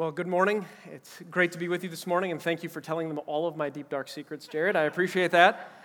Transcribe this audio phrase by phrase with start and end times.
[0.00, 0.64] Well, good morning.
[0.90, 3.46] It's great to be with you this morning, and thank you for telling them all
[3.46, 4.74] of my deep, dark secrets, Jared.
[4.74, 5.84] I appreciate that.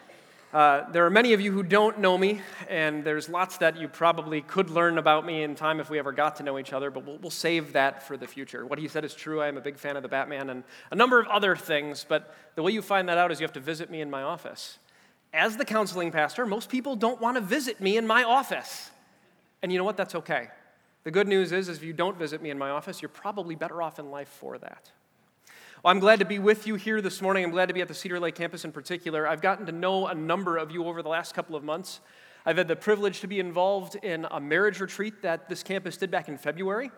[0.53, 2.39] Uh, there are many of you who don't know me,
[2.69, 6.13] and there's lots that you probably could learn about me in time if we ever
[6.13, 8.65] got to know each other, but we'll, we'll save that for the future.
[8.65, 9.41] What he said is true.
[9.41, 12.33] I am a big fan of the Batman and a number of other things, but
[12.55, 14.77] the way you find that out is you have to visit me in my office.
[15.33, 18.91] As the counseling pastor, most people don't want to visit me in my office.
[19.61, 19.97] And you know what?
[19.97, 20.47] That's okay.
[21.05, 23.53] The good news is, is if you don't visit me in my office, you're probably
[23.53, 24.89] better off in life for that.
[25.83, 27.43] Well, I'm glad to be with you here this morning.
[27.43, 29.27] I'm glad to be at the Cedar Lake campus in particular.
[29.27, 31.99] I've gotten to know a number of you over the last couple of months.
[32.43, 36.09] I've had the privilege to be involved in a marriage retreat that this campus did
[36.09, 36.89] back in February.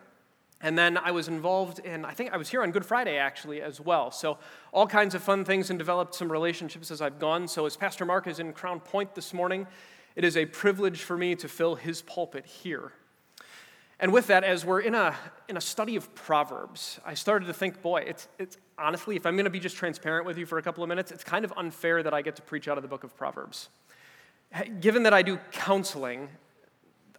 [0.61, 3.61] And then I was involved in, I think I was here on Good Friday actually
[3.61, 4.09] as well.
[4.09, 4.37] So,
[4.71, 7.49] all kinds of fun things and developed some relationships as I've gone.
[7.49, 9.67] So, as Pastor Mark is in Crown Point this morning,
[10.15, 12.93] it is a privilege for me to fill his pulpit here.
[13.99, 15.15] And with that, as we're in a,
[15.49, 19.35] in a study of Proverbs, I started to think, boy, it's, it's honestly, if I'm
[19.35, 21.51] going to be just transparent with you for a couple of minutes, it's kind of
[21.57, 23.69] unfair that I get to preach out of the book of Proverbs.
[24.79, 26.29] Given that I do counseling,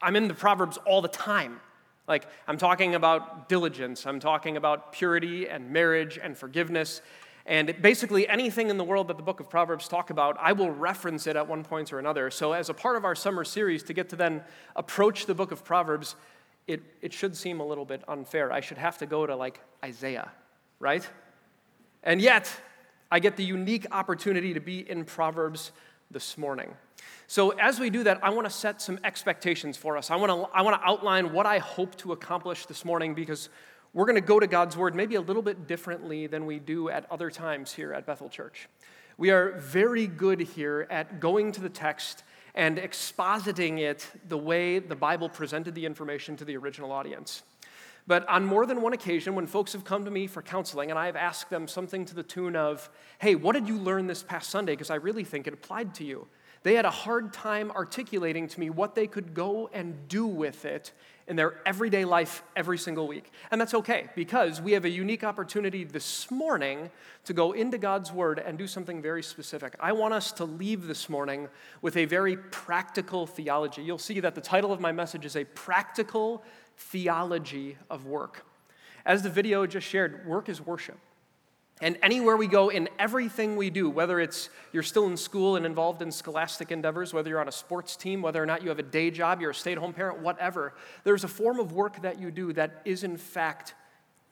[0.00, 1.60] I'm in the Proverbs all the time.
[2.06, 7.02] Like, I'm talking about diligence, I'm talking about purity and marriage and forgiveness.
[7.44, 10.70] And basically, anything in the world that the book of Proverbs talk about, I will
[10.70, 12.30] reference it at one point or another.
[12.30, 14.42] So, as a part of our summer series, to get to then
[14.76, 16.14] approach the book of Proverbs,
[16.68, 18.52] it, it should seem a little bit unfair.
[18.52, 20.30] I should have to go to like Isaiah,
[20.78, 21.08] right?
[22.04, 22.52] And yet,
[23.10, 25.72] I get the unique opportunity to be in Proverbs
[26.10, 26.74] this morning.
[27.26, 30.10] So, as we do that, I want to set some expectations for us.
[30.10, 33.48] I want to, I want to outline what I hope to accomplish this morning because
[33.94, 36.90] we're going to go to God's Word maybe a little bit differently than we do
[36.90, 38.68] at other times here at Bethel Church.
[39.16, 42.24] We are very good here at going to the text
[42.58, 47.44] and expositing it the way the Bible presented the information to the original audience.
[48.08, 50.98] But on more than one occasion, when folks have come to me for counseling and
[50.98, 54.24] I have asked them something to the tune of, hey, what did you learn this
[54.24, 54.72] past Sunday?
[54.72, 56.26] Because I really think it applied to you.
[56.64, 60.64] They had a hard time articulating to me what they could go and do with
[60.64, 60.92] it
[61.28, 63.30] in their everyday life every single week.
[63.50, 66.90] And that's okay because we have a unique opportunity this morning
[67.24, 69.76] to go into God's Word and do something very specific.
[69.78, 71.48] I want us to leave this morning
[71.82, 73.82] with a very practical theology.
[73.82, 76.42] You'll see that the title of my message is A Practical
[76.78, 78.46] Theology of Work.
[79.04, 80.98] As the video just shared, work is worship.
[81.80, 85.64] And anywhere we go in everything we do, whether it's you're still in school and
[85.64, 88.80] involved in scholastic endeavors, whether you're on a sports team, whether or not you have
[88.80, 90.74] a day job, you're a stay at home parent, whatever,
[91.04, 93.74] there's a form of work that you do that is in fact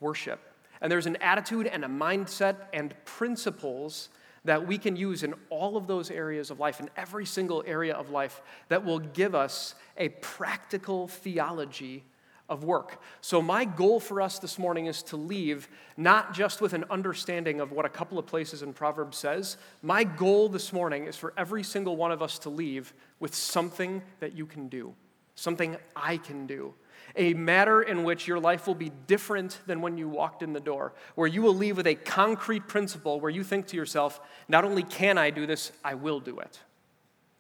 [0.01, 0.41] worship.
[0.81, 4.09] And there's an attitude and a mindset and principles
[4.45, 7.95] that we can use in all of those areas of life, in every single area
[7.95, 12.05] of life, that will give us a practical theology
[12.49, 13.01] of work.
[13.21, 17.61] So, my goal for us this morning is to leave not just with an understanding
[17.61, 19.57] of what a couple of places in Proverbs says.
[19.83, 24.03] My goal this morning is for every single one of us to leave with something
[24.21, 24.95] that you can do,
[25.35, 26.75] something I can do.
[27.15, 30.61] A matter in which your life will be different than when you walked in the
[30.61, 34.65] door, where you will leave with a concrete principle where you think to yourself, not
[34.65, 36.61] only can I do this, I will do it.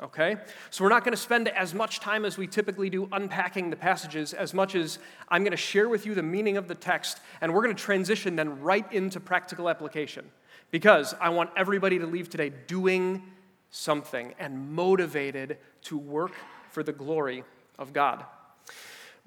[0.02, 0.36] Okay?
[0.70, 3.76] So we're not going to spend as much time as we typically do unpacking the
[3.76, 4.98] passages, as much as
[5.28, 7.82] I'm going to share with you the meaning of the text, and we're going to
[7.82, 10.30] transition then right into practical application.
[10.70, 13.22] Because I want everybody to leave today doing
[13.70, 16.32] something and motivated to work
[16.70, 17.44] for the glory
[17.78, 18.24] of God.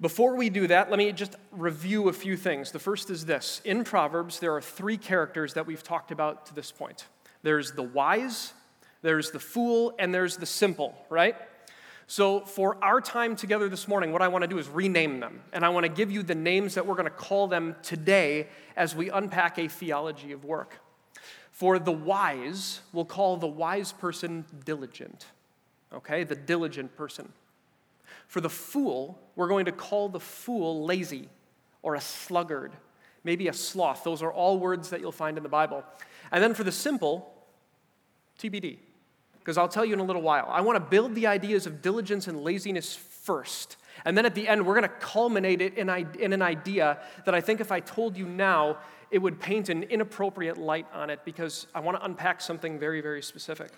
[0.00, 2.70] Before we do that, let me just review a few things.
[2.70, 6.54] The first is this In Proverbs, there are three characters that we've talked about to
[6.54, 7.06] this point
[7.42, 8.52] there's the wise,
[9.02, 11.36] there's the fool, and there's the simple, right?
[12.06, 15.42] So, for our time together this morning, what I want to do is rename them.
[15.52, 18.48] And I want to give you the names that we're going to call them today
[18.76, 20.80] as we unpack a theology of work.
[21.52, 25.26] For the wise, we'll call the wise person diligent,
[25.92, 26.24] okay?
[26.24, 27.32] The diligent person.
[28.26, 31.28] For the fool, we're going to call the fool lazy
[31.82, 32.72] or a sluggard,
[33.22, 34.02] maybe a sloth.
[34.02, 35.84] Those are all words that you'll find in the Bible.
[36.32, 37.32] And then for the simple,
[38.40, 38.78] TBD
[39.40, 40.46] because I'll tell you in a little while.
[40.48, 43.76] I want to build the ideas of diligence and laziness first.
[44.04, 45.88] And then at the end, we're going to culminate it in,
[46.18, 48.78] in an idea that I think if I told you now,
[49.10, 53.00] it would paint an inappropriate light on it because I want to unpack something very,
[53.00, 53.72] very specific.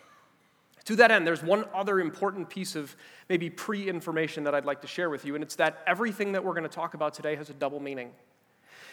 [0.86, 2.94] To that end, there's one other important piece of
[3.28, 6.44] maybe pre information that I'd like to share with you, and it's that everything that
[6.44, 8.10] we're going to talk about today has a double meaning.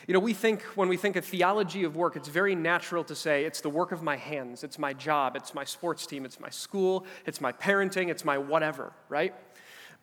[0.08, 3.16] You know, we think, when we think of theology of work, it's very natural to
[3.16, 6.40] say it's the work of my hands, it's my job, it's my sports team, it's
[6.40, 9.36] my school, it's my parenting, it's my whatever, right?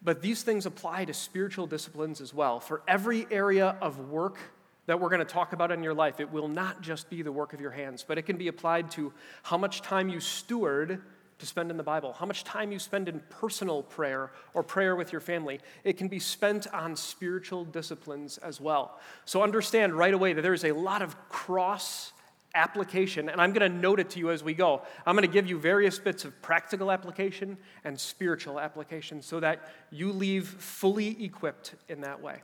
[0.02, 2.60] But these things apply to spiritual disciplines as well.
[2.60, 4.38] For every area of work
[4.86, 7.32] that we're going to talk about in your life, it will not just be the
[7.32, 11.02] work of your hands, but it can be applied to how much time you steward
[11.38, 14.96] to spend in the Bible, how much time you spend in personal prayer or prayer
[14.96, 15.60] with your family.
[15.84, 18.98] It can be spent on spiritual disciplines as well.
[19.26, 22.12] So understand right away that there is a lot of cross
[22.54, 24.80] application, and I'm going to note it to you as we go.
[25.04, 29.70] I'm going to give you various bits of practical application and spiritual application so that
[29.90, 32.40] you leave fully equipped in that way.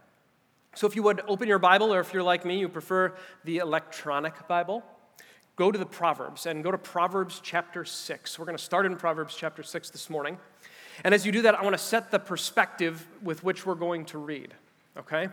[0.75, 3.15] So if you would open your Bible, or if you're like me, you prefer
[3.45, 4.83] the electronic Bible
[5.57, 8.39] go to the Proverbs and go to Proverbs chapter 6.
[8.39, 10.39] We're going to start in Proverbs chapter 6 this morning.
[11.05, 14.05] And as you do that, I want to set the perspective with which we're going
[14.07, 14.55] to read,
[14.97, 15.29] okay?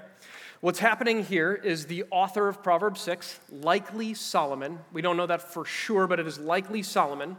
[0.62, 4.80] What's happening here is the author of Proverbs 6, likely Solomon.
[4.92, 7.38] We don't know that for sure, but it is likely Solomon.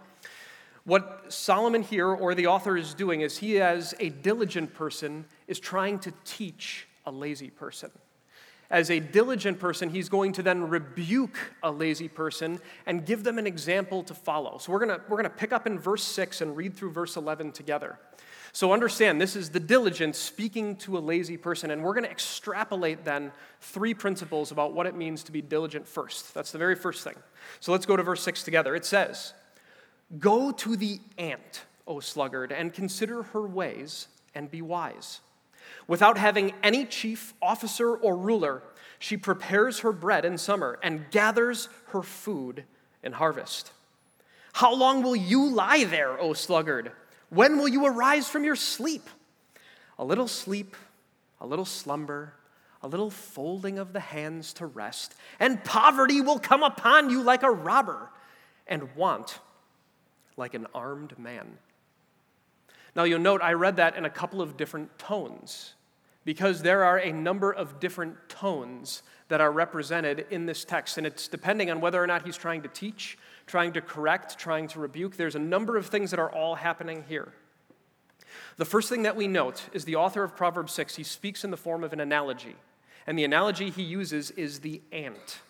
[0.85, 5.61] What Solomon here, or the author, is doing is he, as a diligent person, is
[5.61, 7.91] trying to teach a lazy person
[8.71, 13.39] as a diligent person, he's going to then rebuke a lazy person and give them
[13.39, 14.59] an example to follow.
[14.59, 17.17] So we're going we're going to pick up in verse 6 and read through verse
[17.17, 17.99] 11 together.
[18.53, 22.11] So understand, this is the diligent speaking to a lazy person, and we're going to
[22.11, 23.31] extrapolate then
[23.61, 26.35] three principles about what it means to be diligent first.
[26.35, 27.15] That's the very first thing.
[27.61, 28.75] So let's go to verse 6 together.
[28.75, 29.35] It says,
[30.19, 35.21] Go to the ant, O sluggard, and consider her ways and be wise.
[35.87, 38.63] Without having any chief, officer, or ruler,
[38.99, 42.65] she prepares her bread in summer and gathers her food
[43.03, 43.73] in harvest.
[44.53, 46.93] How long will you lie there, O sluggard?
[47.31, 49.09] When will you arise from your sleep?
[49.99, 50.77] A little sleep,
[51.41, 52.35] a little slumber,
[52.83, 57.43] a little folding of the hands to rest, and poverty will come upon you like
[57.43, 58.11] a robber,
[58.67, 59.39] and want
[60.37, 61.59] like an armed man.
[62.97, 65.75] Now, you'll note I read that in a couple of different tones
[66.25, 70.99] because there are a number of different tones that are represented in this text.
[70.99, 73.17] And it's depending on whether or not he's trying to teach,
[73.47, 75.17] trying to correct, trying to rebuke.
[75.17, 77.33] There's a number of things that are all happening here.
[78.57, 81.51] The first thing that we note is the author of Proverbs 6, he speaks in
[81.51, 82.57] the form of an analogy.
[83.07, 85.41] And the analogy he uses is the ant.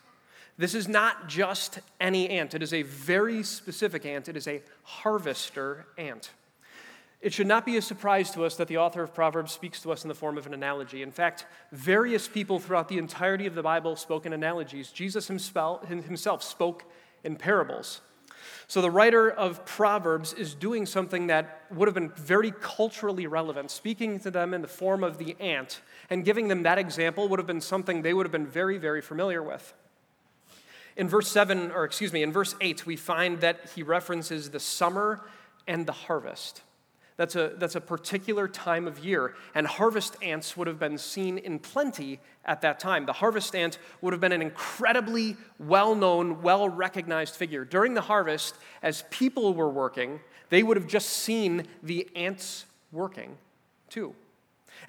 [0.57, 4.29] This is not just any ant, it is a very specific ant.
[4.29, 6.31] It is a harvester ant.
[7.21, 9.93] It should not be a surprise to us that the author of Proverbs speaks to
[9.93, 11.03] us in the form of an analogy.
[11.03, 14.91] In fact, various people throughout the entirety of the Bible spoke in analogies.
[14.91, 16.85] Jesus himself spoke
[17.23, 18.01] in parables.
[18.69, 23.71] So the writer of Proverbs is doing something that would have been very culturally relevant.
[23.71, 27.39] Speaking to them in the form of the ant and giving them that example would
[27.39, 29.75] have been something they would have been very, very familiar with.
[30.97, 34.61] In verse 7, or excuse me, in verse 8, we find that he references the
[34.61, 35.21] summer
[35.67, 36.63] and the harvest.
[37.21, 39.35] That's a, that's a particular time of year.
[39.55, 43.05] And harvest ants would have been seen in plenty at that time.
[43.05, 47.67] The harvest ant would have been an incredibly well known, well recognized figure.
[47.67, 53.37] During the harvest, as people were working, they would have just seen the ants working
[53.91, 54.15] too.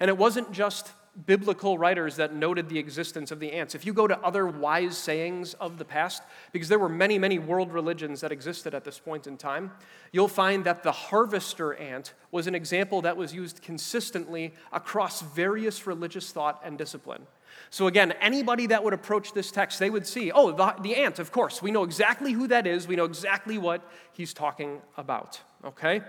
[0.00, 0.90] And it wasn't just
[1.26, 3.74] biblical writers that noted the existence of the ants.
[3.74, 6.22] If you go to other wise sayings of the past,
[6.52, 9.72] because there were many, many world religions that existed at this point in time,
[10.10, 15.86] you'll find that the harvester ant was an example that was used consistently across various
[15.86, 17.26] religious thought and discipline.
[17.68, 21.18] So, again, anybody that would approach this text, they would see, oh, the, the ant,
[21.18, 21.60] of course.
[21.60, 22.88] We know exactly who that is.
[22.88, 26.00] We know exactly what he's talking about, okay?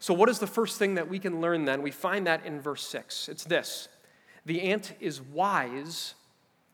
[0.00, 1.82] So, what is the first thing that we can learn then?
[1.82, 3.28] We find that in verse 6.
[3.28, 3.88] It's this
[4.46, 6.14] the ant is wise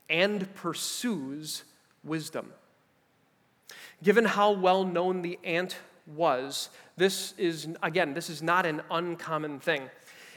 [0.09, 1.65] and pursues
[2.05, 2.53] wisdom.
[4.03, 9.59] Given how well known the ant was, this is, again, this is not an uncommon
[9.59, 9.91] thing.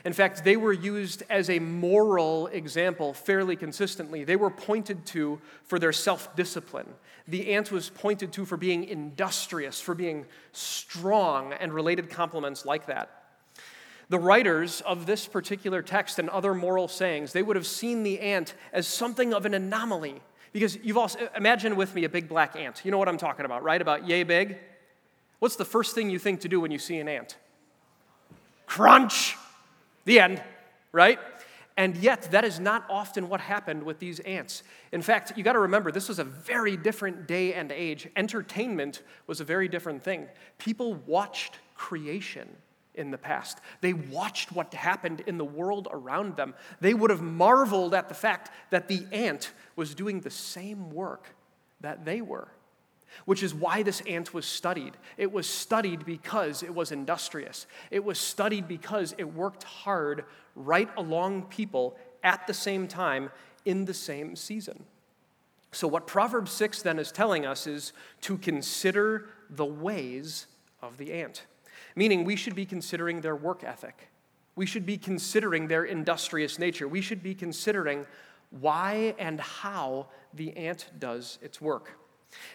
[0.05, 4.23] In fact, they were used as a moral example fairly consistently.
[4.23, 6.87] They were pointed to for their self discipline.
[7.27, 12.85] The ant was pointed to for being industrious, for being strong, and related compliments like
[12.87, 13.18] that.
[14.09, 18.19] The writers of this particular text and other moral sayings, they would have seen the
[18.19, 20.21] ant as something of an anomaly.
[20.51, 22.81] Because you've also, imagine with me a big black ant.
[22.83, 23.79] You know what I'm talking about, right?
[23.79, 24.57] About yay big.
[25.37, 27.37] What's the first thing you think to do when you see an ant?
[28.65, 29.37] Crunch!
[30.05, 30.41] The end,
[30.91, 31.19] right?
[31.77, 34.63] And yet, that is not often what happened with these ants.
[34.91, 38.09] In fact, you got to remember, this was a very different day and age.
[38.15, 40.27] Entertainment was a very different thing.
[40.57, 42.49] People watched creation
[42.99, 43.59] in the past.
[43.81, 46.53] They watched what happened in the world around them.
[46.81, 51.33] They would have marveled at the fact that the ant was doing the same work
[51.81, 52.49] that they were,
[53.25, 54.97] which is why this ant was studied.
[55.17, 60.25] It was studied because it was industrious, it was studied because it worked hard
[60.55, 63.31] right along people at the same time
[63.65, 64.83] in the same season.
[65.71, 70.47] So, what Proverbs 6 then is telling us is to consider the ways
[70.81, 71.45] of the ant,
[71.95, 74.09] meaning we should be considering their work ethic.
[74.55, 76.87] We should be considering their industrious nature.
[76.87, 78.05] We should be considering
[78.49, 81.99] why and how the ant does its work.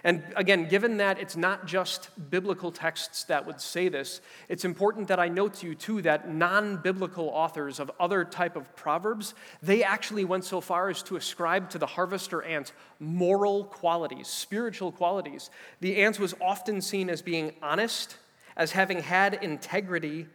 [0.05, 5.09] And again, given that it's not just biblical texts that would say this, it's important
[5.09, 9.83] that I note to you too that non-biblical authors of other type of proverbs, they
[9.83, 15.51] actually went so far as to ascribe to the harvester ant moral qualities, spiritual qualities.
[15.81, 18.17] The ant was often seen as being honest,
[18.57, 20.27] as having had integrity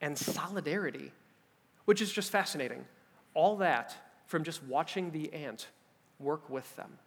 [0.00, 1.12] and solidarity,
[1.84, 2.84] which is just fascinating.
[3.34, 3.96] All that
[4.26, 5.68] from just watching the ant
[6.18, 6.98] work with them.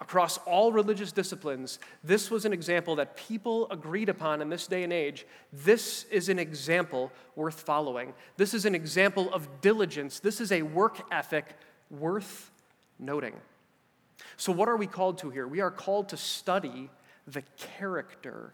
[0.00, 4.84] Across all religious disciplines, this was an example that people agreed upon in this day
[4.84, 5.26] and age.
[5.52, 8.14] This is an example worth following.
[8.36, 10.20] This is an example of diligence.
[10.20, 11.46] This is a work ethic
[11.90, 12.52] worth
[13.00, 13.34] noting.
[14.36, 15.48] So, what are we called to here?
[15.48, 16.90] We are called to study
[17.26, 18.52] the character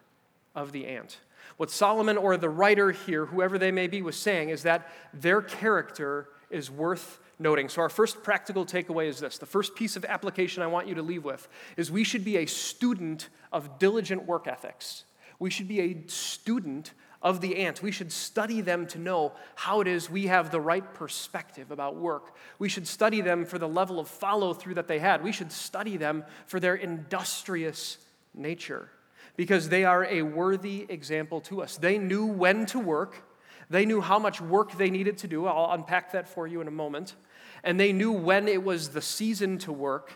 [0.54, 1.18] of the ant.
[1.56, 5.40] What Solomon or the writer here, whoever they may be, was saying is that their
[5.40, 7.68] character is worth noting.
[7.68, 10.94] So, our first practical takeaway is this the first piece of application I want you
[10.96, 15.04] to leave with is we should be a student of diligent work ethics.
[15.38, 16.92] We should be a student
[17.23, 17.82] of the ant.
[17.82, 21.96] We should study them to know how it is we have the right perspective about
[21.96, 22.37] work.
[22.58, 25.25] We should study them for the level of follow through that they had.
[25.25, 27.99] We should study them for their industrious
[28.34, 28.90] nature
[29.37, 31.76] because they are a worthy example to us.
[31.76, 33.23] They knew when to work
[33.71, 35.47] they knew how much work they needed to do.
[35.47, 37.14] I'll unpack that for you in a moment.
[37.62, 40.12] And they knew when it was the season to work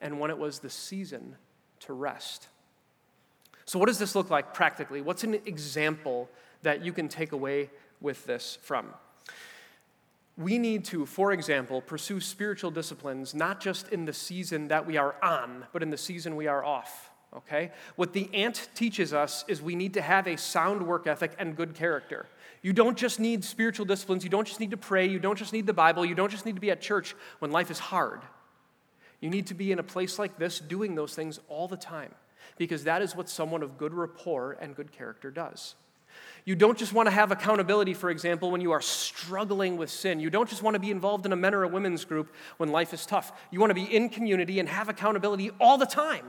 [0.00, 1.36] and when it was the season
[1.80, 2.48] to rest.
[3.64, 5.00] So, what does this look like practically?
[5.00, 6.30] What's an example
[6.62, 7.70] that you can take away
[8.00, 8.94] with this from?
[10.38, 14.96] We need to, for example, pursue spiritual disciplines not just in the season that we
[14.96, 17.10] are on, but in the season we are off.
[17.36, 17.70] Okay?
[17.96, 21.56] What the ant teaches us is we need to have a sound work ethic and
[21.56, 22.26] good character.
[22.62, 24.24] You don't just need spiritual disciplines.
[24.24, 25.06] You don't just need to pray.
[25.06, 26.04] You don't just need the Bible.
[26.04, 28.22] You don't just need to be at church when life is hard.
[29.20, 32.14] You need to be in a place like this doing those things all the time
[32.58, 35.74] because that is what someone of good rapport and good character does.
[36.46, 40.20] You don't just want to have accountability, for example, when you are struggling with sin.
[40.20, 42.70] You don't just want to be involved in a men or a women's group when
[42.70, 43.32] life is tough.
[43.50, 46.24] You want to be in community and have accountability all the time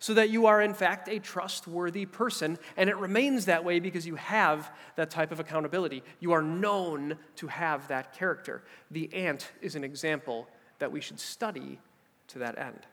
[0.00, 2.58] so that you are, in fact, a trustworthy person.
[2.76, 6.02] And it remains that way because you have that type of accountability.
[6.18, 8.62] You are known to have that character.
[8.90, 11.78] The ant is an example that we should study
[12.28, 12.86] to that end.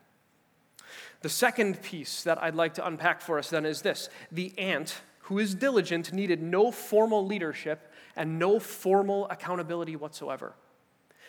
[1.22, 5.02] The second piece that I'd like to unpack for us then is this the ant,
[5.22, 10.54] who is diligent, needed no formal leadership and no formal accountability whatsoever.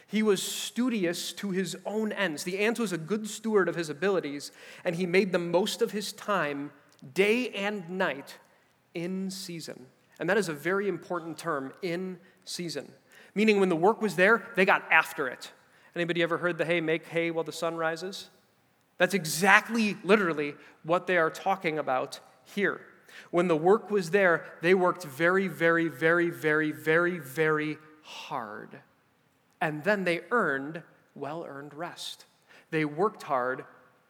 [0.09, 2.43] He was studious to his own ends.
[2.43, 5.93] The ant was a good steward of his abilities, and he made the most of
[5.93, 6.73] his time,
[7.13, 8.39] day and night,
[8.95, 9.87] in season.
[10.19, 12.91] And that is a very important term, in season.
[13.35, 15.53] Meaning when the work was there, they got after it.
[15.95, 18.31] Anybody ever heard the hay make hay while the sun rises?
[18.97, 22.81] That's exactly, literally, what they are talking about here.
[23.31, 28.81] When the work was there, they worked very, very, very, very, very, very hard
[29.61, 30.83] and then they earned
[31.15, 32.25] well earned rest.
[32.71, 33.65] They worked hard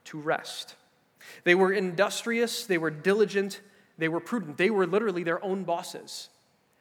[0.04, 0.74] to rest.
[1.44, 3.60] They were industrious, they were diligent,
[3.98, 4.56] they were prudent.
[4.56, 6.28] They were literally their own bosses.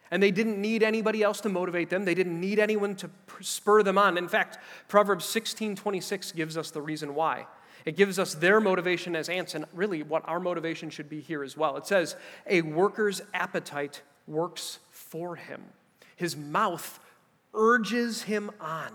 [0.10, 2.06] And they didn't need anybody else to motivate them.
[2.06, 3.10] They didn't need anyone to
[3.42, 4.18] spur them on.
[4.18, 4.58] In fact,
[4.88, 7.48] Proverbs 16:26 gives us the reason why.
[7.84, 11.44] It gives us their motivation as ants and really what our motivation should be here
[11.44, 11.76] as well.
[11.78, 15.64] It says, "A worker's appetite works for him.
[16.16, 17.00] His mouth
[17.58, 18.92] urges him on.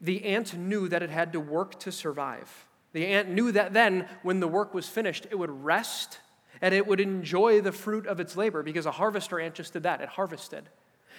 [0.00, 2.66] The ant knew that it had to work to survive.
[2.92, 6.20] The ant knew that then, when the work was finished, it would rest
[6.60, 9.84] and it would enjoy the fruit of its labor because a harvester ant just did
[9.84, 10.00] that.
[10.00, 10.68] It harvested.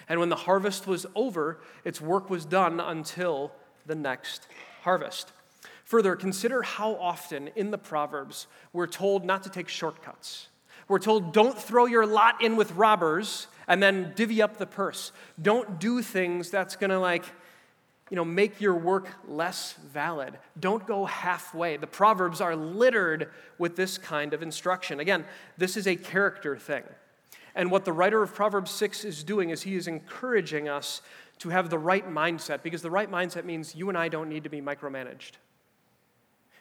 [0.08, 3.52] And when the harvest was over, its work was done until
[3.86, 4.46] the next
[4.82, 5.32] harvest.
[5.84, 10.48] Further, consider how often in the Proverbs we're told not to take shortcuts.
[10.88, 15.12] We're told, don't throw your lot in with robbers and then divvy up the purse.
[15.40, 17.24] Don't do things that's going to like,
[18.10, 20.36] you know, make your work less valid.
[20.58, 21.76] Don't go halfway.
[21.76, 24.98] The Proverbs are littered with this kind of instruction.
[24.98, 25.24] Again,
[25.56, 26.82] this is a character thing.
[27.54, 31.00] And what the writer of Proverbs 6 is doing is he is encouraging us
[31.38, 34.42] to have the right mindset because the right mindset means you and I don't need
[34.42, 35.34] to be micromanaged.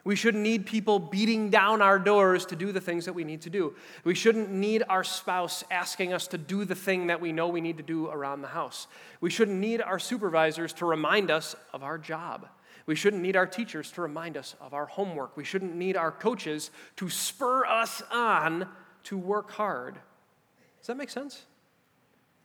[0.10, 3.42] We shouldn't need people beating down our doors to do the things that we need
[3.44, 3.76] to do.
[4.04, 7.62] We shouldn't need our spouse asking us to do the thing that we know we
[7.62, 8.88] need to do around the house.
[9.22, 12.48] We shouldn't need our supervisors to remind us of our job.
[12.88, 15.38] We shouldn't need our teachers to remind us of our homework.
[15.38, 18.68] We shouldn't need our coaches to spur us on
[19.04, 19.94] to work hard.
[20.80, 21.46] Does that make sense?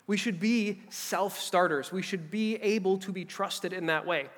[0.06, 1.90] We should be self starters.
[1.90, 4.28] We should be able to be trusted in that way.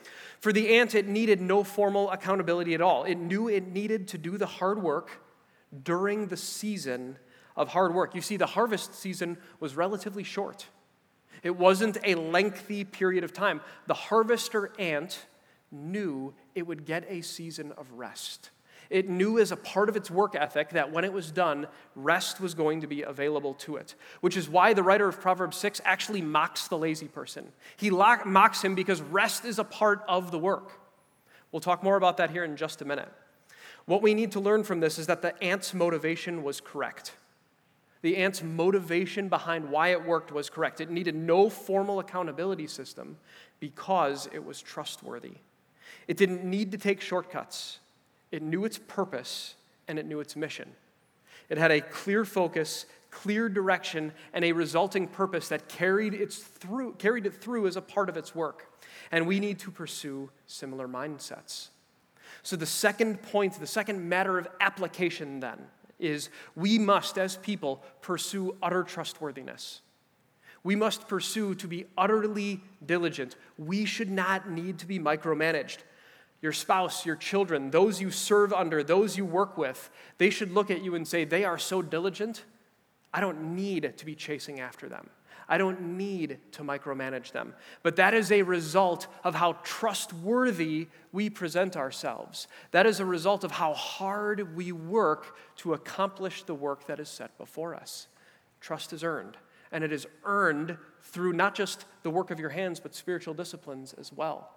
[0.41, 3.05] For the ant, it needed no formal accountability at all.
[3.05, 5.23] It knew it needed to do the hard work
[5.83, 7.19] during the season
[7.57, 8.15] of hard work.
[8.15, 10.67] You see, the harvest season was relatively short,
[11.43, 13.61] it wasn't a lengthy period of time.
[13.87, 15.27] The harvester ant
[15.71, 18.51] knew it would get a season of rest.
[18.89, 22.41] It knew as a part of its work ethic that when it was done, rest
[22.41, 25.81] was going to be available to it, which is why the writer of Proverbs 6
[25.85, 27.53] actually mocks the lazy person.
[27.77, 30.81] He mocks him because rest is a part of the work.
[31.53, 33.13] We'll talk more about that here in just a minute.
[33.87, 37.13] What we need to learn from this is that the ant's motivation was correct.
[38.03, 40.81] The ant's motivation behind why it worked was correct.
[40.81, 43.17] It needed no formal accountability system
[43.59, 45.35] because it was trustworthy.
[46.07, 47.79] It didn't need to take shortcuts.
[48.31, 49.55] It knew its purpose
[49.89, 50.73] and it knew its mission.
[51.49, 56.95] It had a clear focus, clear direction, and a resulting purpose that carried, its through,
[56.95, 58.73] carried it through as a part of its work.
[59.13, 61.69] And we need to pursue similar mindsets.
[62.43, 65.59] So, the second point, the second matter of application then,
[65.99, 69.81] is we must, as people, pursue utter trustworthiness.
[70.63, 73.37] We must pursue to be utterly diligent.
[73.57, 75.79] We should not need to be micromanaged
[76.47, 80.71] your spouse, your children, those you serve under, those you work with, they should look
[80.71, 82.45] at you and say, They are so diligent,
[83.13, 85.11] I don't need to be chasing after them.
[85.49, 87.53] I don't need to micromanage them.
[87.83, 92.47] But that is a result of how trustworthy we present ourselves.
[92.71, 97.09] That is a result of how hard we work to accomplish the work that is
[97.09, 98.07] set before us.
[98.61, 99.37] Trust is earned,
[99.73, 103.95] and it is earned through not just the work of your hands, but spiritual disciplines
[103.95, 104.56] as well.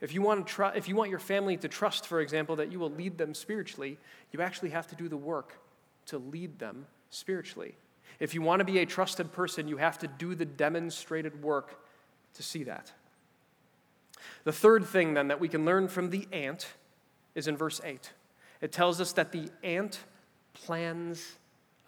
[0.00, 2.70] If you, want to tr- if you want your family to trust, for example, that
[2.70, 3.98] you will lead them spiritually,
[4.32, 5.58] you actually have to do the work
[6.06, 7.74] to lead them spiritually.
[8.20, 11.80] If you want to be a trusted person, you have to do the demonstrated work
[12.34, 12.92] to see that.
[14.44, 16.66] The third thing, then, that we can learn from the ant
[17.34, 18.12] is in verse 8.
[18.60, 20.00] It tells us that the ant
[20.52, 21.36] plans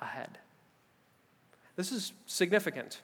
[0.01, 0.39] ahead.
[1.77, 3.01] This is significant.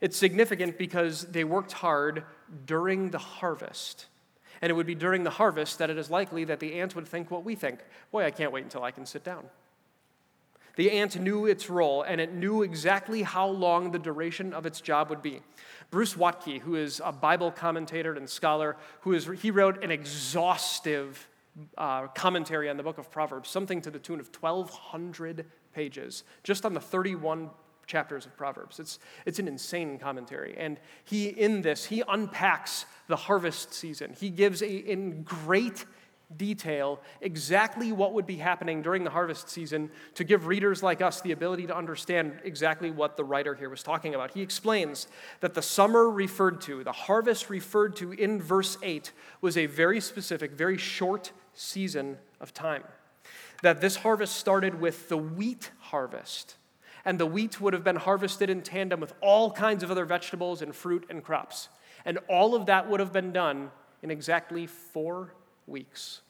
[0.00, 2.24] It's significant because they worked hard
[2.66, 4.06] during the harvest.
[4.60, 7.06] And it would be during the harvest that it is likely that the ant would
[7.06, 9.44] think what we think Boy, I can't wait until I can sit down.
[10.78, 14.80] The ant knew its role, and it knew exactly how long the duration of its
[14.80, 15.42] job would be.
[15.90, 21.26] Bruce Waltke, who is a Bible commentator and scholar, who is, he wrote an exhaustive
[21.76, 26.64] uh, commentary on the book of Proverbs, something to the tune of 1,200 pages, just
[26.64, 27.50] on the 31
[27.88, 28.78] chapters of Proverbs.
[28.78, 30.54] It's, it's an insane commentary.
[30.56, 34.14] And he, in this, he unpacks the harvest season.
[34.16, 35.84] He gives a, in great
[36.36, 41.22] detail exactly what would be happening during the harvest season to give readers like us
[41.22, 44.32] the ability to understand exactly what the writer here was talking about.
[44.32, 45.08] He explains
[45.40, 50.02] that the summer referred to, the harvest referred to in verse 8, was a very
[50.02, 52.84] specific, very short season of time.
[53.62, 56.57] That this harvest started with the wheat harvest
[57.08, 60.60] and the wheat would have been harvested in tandem with all kinds of other vegetables
[60.60, 61.70] and fruit and crops.
[62.04, 63.70] And all of that would have been done
[64.02, 65.32] in exactly four
[65.66, 66.20] weeks,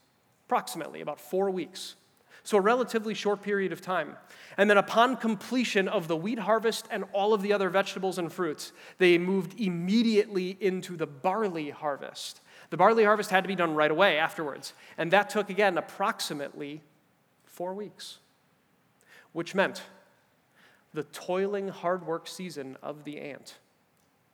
[0.46, 1.96] approximately about four weeks.
[2.44, 4.14] So, a relatively short period of time.
[4.56, 8.32] And then, upon completion of the wheat harvest and all of the other vegetables and
[8.32, 12.40] fruits, they moved immediately into the barley harvest.
[12.70, 14.74] The barley harvest had to be done right away afterwards.
[14.96, 16.82] And that took, again, approximately
[17.46, 18.18] four weeks,
[19.32, 19.82] which meant
[20.94, 23.58] the toiling, hard work season of the ant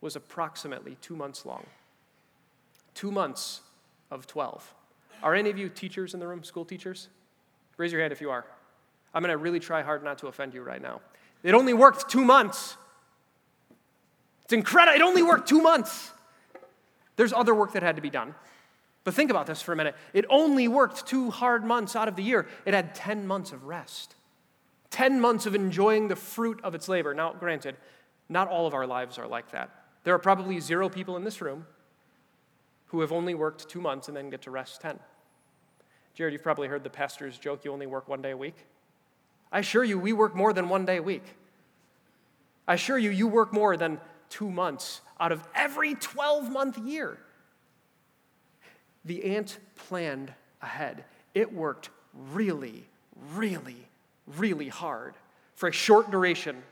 [0.01, 1.67] was approximately two months long.
[2.95, 3.61] Two months
[4.11, 4.75] of 12.
[5.23, 7.09] Are any of you teachers in the room, school teachers?
[7.77, 8.45] Raise your hand if you are.
[9.15, 11.01] I'm going to really try hard not to offend you right now.
[11.43, 12.77] It only worked two months.
[14.45, 14.97] It's incredible.
[14.97, 16.13] It only worked two months.
[17.17, 18.35] There's other work that had to be done.
[19.05, 19.95] But think about this for a minute.
[20.13, 23.65] It only worked two hard months out of the year, it had 10 months of
[23.65, 24.15] rest.
[24.95, 27.13] 10 months of enjoying the fruit of its labor.
[27.13, 27.75] Now, granted,
[28.29, 29.69] not all of our lives are like that.
[30.05, 31.67] There are probably zero people in this room
[32.87, 35.01] who have only worked two months and then get to rest 10.
[36.15, 38.55] Jared, you've probably heard the pastor's joke you only work one day a week.
[39.51, 41.25] I assure you, we work more than one day a week.
[42.69, 47.19] I assure you, you work more than two months out of every 12 month year.
[49.05, 51.03] The ant planned ahead.
[51.35, 51.91] It worked
[52.31, 52.87] really,
[53.35, 53.89] really
[54.27, 55.15] really hard
[55.55, 56.63] for a short duration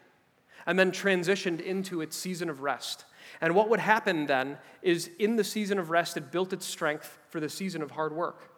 [0.66, 3.04] and then transitioned into its season of rest.
[3.40, 7.18] And what would happen then is in the season of rest, it built its strength
[7.28, 8.50] for the season of hard work.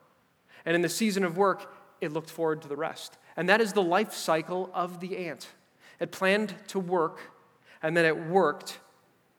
[0.65, 3.17] And in the season of work, it looked forward to the rest.
[3.37, 5.49] And that is the life cycle of the ant.
[6.01, 7.21] It planned to work,
[7.83, 8.79] and then it worked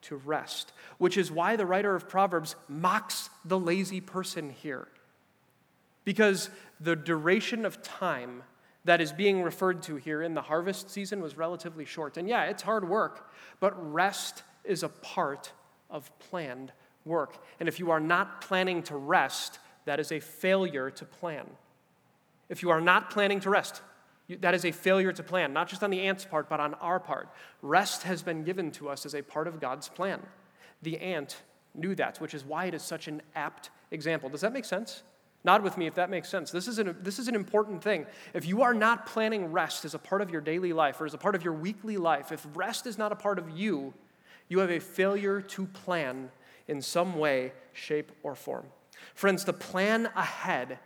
[0.04, 4.88] to rest, which is why the writer of Proverbs mocks the lazy person here.
[6.04, 8.44] Because the duration of time
[8.86, 12.18] that is being referred to here in the harvest season was relatively short.
[12.18, 15.52] And yeah, it's hard work, but rest is a part
[15.90, 16.72] of planned
[17.04, 17.38] work.
[17.60, 21.46] And if you are not planning to rest, that is a failure to plan.
[22.48, 23.82] If you are not planning to rest,
[24.30, 27.00] that is a failure to plan, not just on the ant's part, but on our
[27.00, 27.30] part.
[27.62, 30.22] Rest has been given to us as a part of God's plan.
[30.82, 31.42] The ant
[31.74, 34.30] knew that, which is why it is such an apt example.
[34.30, 35.04] Does that make sense?
[35.46, 36.50] Nod with me if that makes sense.
[36.50, 38.08] This is, an, this is an important thing.
[38.34, 41.14] If you are not planning rest as a part of your daily life or as
[41.14, 43.94] a part of your weekly life, if rest is not a part of you,
[44.50, 46.32] you have a failure to plan
[46.68, 48.66] in some way, shape, or form.
[49.14, 50.80] Friends, to plan ahead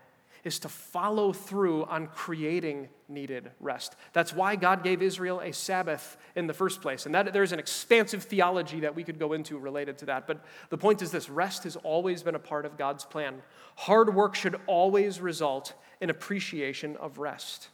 [0.43, 3.95] is to follow through on creating needed rest.
[4.13, 7.05] That's why God gave Israel a Sabbath in the first place.
[7.05, 10.27] And that, there's an expansive theology that we could go into related to that.
[10.27, 13.41] But the point is this rest has always been a part of God's plan.
[13.75, 17.69] Hard work should always result in appreciation of rest.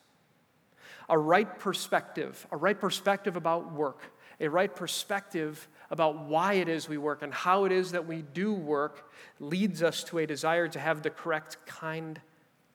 [1.09, 4.01] A right perspective, a right perspective about work,
[4.39, 8.21] a right perspective about why it is we work and how it is that we
[8.21, 12.19] do work leads us to a desire to have the correct kind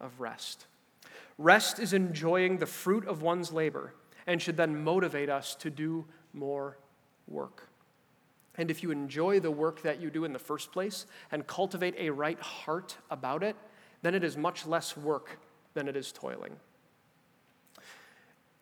[0.00, 0.66] of rest.
[1.40, 3.94] Rest is enjoying the fruit of one's labor
[4.26, 6.76] and should then motivate us to do more
[7.26, 7.70] work.
[8.58, 11.94] And if you enjoy the work that you do in the first place and cultivate
[11.96, 13.56] a right heart about it,
[14.02, 15.38] then it is much less work
[15.72, 16.56] than it is toiling.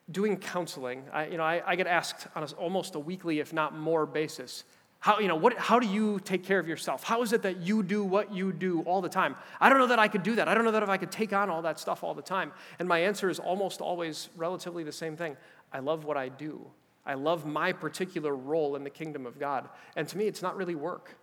[0.09, 3.53] Doing counseling, I, you know, I, I get asked on a, almost a weekly, if
[3.53, 4.63] not more, basis
[5.01, 7.05] how, you know, what, how do you take care of yourself?
[7.05, 9.37] How is it that you do what you do all the time?
[9.61, 10.49] I don't know that I could do that.
[10.49, 12.53] I don't know that if I could take on all that stuff all the time.
[12.81, 15.37] And my answer is almost always relatively the same thing
[15.73, 16.67] I love what I do.
[17.07, 19.69] I love my particular role in the kingdom of God.
[19.97, 21.17] And to me, it's not really work.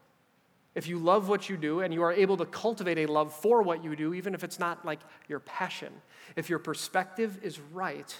[0.73, 3.61] If you love what you do and you are able to cultivate a love for
[3.61, 5.93] what you do, even if it's not like your passion,
[6.35, 8.13] if your perspective is right,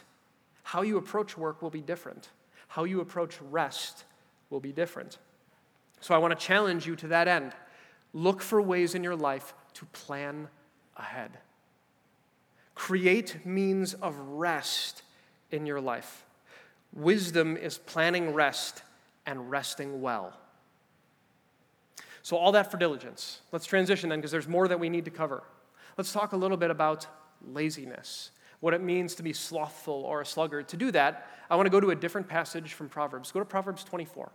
[0.63, 2.29] how you approach work will be different.
[2.67, 4.05] How you approach rest
[4.49, 5.17] will be different.
[6.05, 7.53] So I want to challenge you to that end.
[8.13, 10.49] Look for ways in your life to plan
[10.95, 11.31] ahead.
[12.75, 15.01] Create means of rest
[15.49, 16.23] in your life.
[16.93, 18.83] Wisdom is planning rest
[19.25, 20.37] and resting well.
[22.21, 23.39] So, all that for diligence.
[23.51, 25.41] Let's transition then, because there's more that we need to cover.
[25.97, 27.07] Let's talk a little bit about
[27.51, 30.67] laziness, what it means to be slothful or a sluggard.
[30.67, 33.31] To do that, I want to go to a different passage from Proverbs.
[33.31, 34.31] Go to Proverbs 24.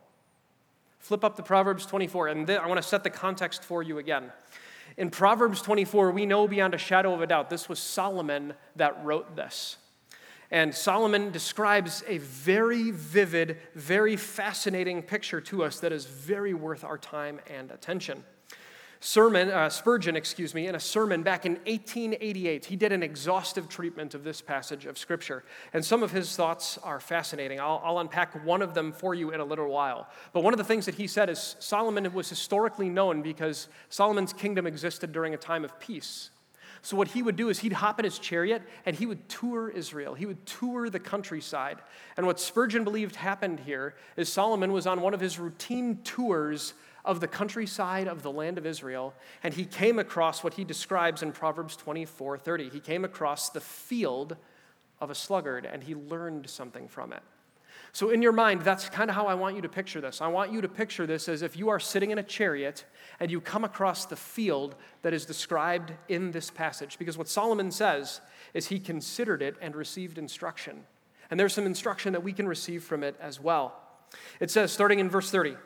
[1.00, 3.98] Flip up to Proverbs 24, and th- I want to set the context for you
[3.98, 4.30] again.
[4.96, 9.04] In Proverbs 24, we know beyond a shadow of a doubt this was Solomon that
[9.04, 9.78] wrote this.
[10.50, 16.84] And Solomon describes a very vivid, very fascinating picture to us that is very worth
[16.84, 18.24] our time and attention
[19.00, 22.66] sermon, uh, Spurgeon, excuse me, in a sermon back in 1888.
[22.66, 25.42] He did an exhaustive treatment of this passage of Scripture.
[25.72, 27.58] And some of his thoughts are fascinating.
[27.58, 30.06] I'll, I'll unpack one of them for you in a little while.
[30.34, 34.34] But one of the things that he said is Solomon was historically known because Solomon's
[34.34, 36.30] kingdom existed during a time of peace.
[36.82, 39.68] So, what he would do is he'd hop in his chariot and he would tour
[39.68, 40.14] Israel.
[40.14, 41.78] He would tour the countryside.
[42.16, 46.72] And what Spurgeon believed happened here is Solomon was on one of his routine tours
[47.04, 51.22] of the countryside of the land of Israel, and he came across what he describes
[51.22, 52.68] in Proverbs 24 30.
[52.68, 54.36] He came across the field
[55.00, 57.22] of a sluggard, and he learned something from it.
[57.92, 60.20] So, in your mind, that's kind of how I want you to picture this.
[60.20, 62.84] I want you to picture this as if you are sitting in a chariot
[63.18, 66.98] and you come across the field that is described in this passage.
[66.98, 68.20] Because what Solomon says
[68.54, 70.84] is he considered it and received instruction.
[71.30, 73.74] And there's some instruction that we can receive from it as well.
[74.38, 75.56] It says, starting in verse 30,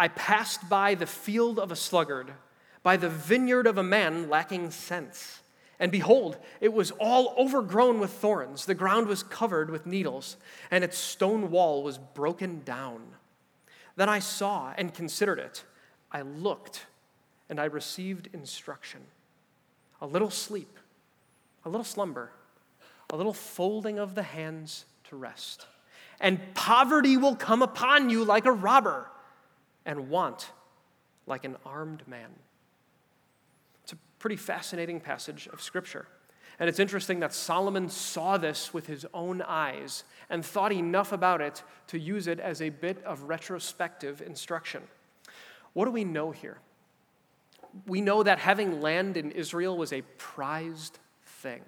[0.00, 2.32] I passed by the field of a sluggard,
[2.82, 5.42] by the vineyard of a man lacking sense.
[5.78, 8.64] And behold, it was all overgrown with thorns.
[8.64, 10.38] The ground was covered with needles,
[10.70, 13.02] and its stone wall was broken down.
[13.96, 15.64] Then I saw and considered it.
[16.10, 16.86] I looked,
[17.50, 19.02] and I received instruction.
[20.00, 20.78] A little sleep,
[21.66, 22.32] a little slumber,
[23.10, 25.66] a little folding of the hands to rest.
[26.20, 29.06] And poverty will come upon you like a robber
[29.84, 30.50] and want
[31.26, 32.30] like an armed man.
[33.84, 36.06] It's a pretty fascinating passage of Scripture.
[36.58, 41.40] And it's interesting that Solomon saw this with his own eyes and thought enough about
[41.40, 44.82] it to use it as a bit of retrospective instruction.
[45.72, 46.58] What do we know here?
[47.86, 51.62] We know that having land in Israel was a prized thing.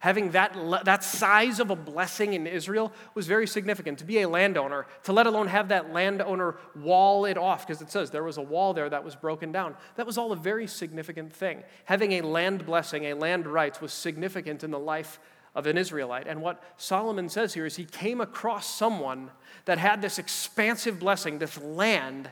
[0.00, 3.98] Having that, that size of a blessing in Israel was very significant.
[3.98, 7.90] To be a landowner, to let alone have that landowner wall it off, because it
[7.90, 10.66] says there was a wall there that was broken down, that was all a very
[10.68, 11.64] significant thing.
[11.86, 15.18] Having a land blessing, a land right, was significant in the life
[15.54, 16.28] of an Israelite.
[16.28, 19.30] And what Solomon says here is he came across someone
[19.64, 22.30] that had this expansive blessing, this land,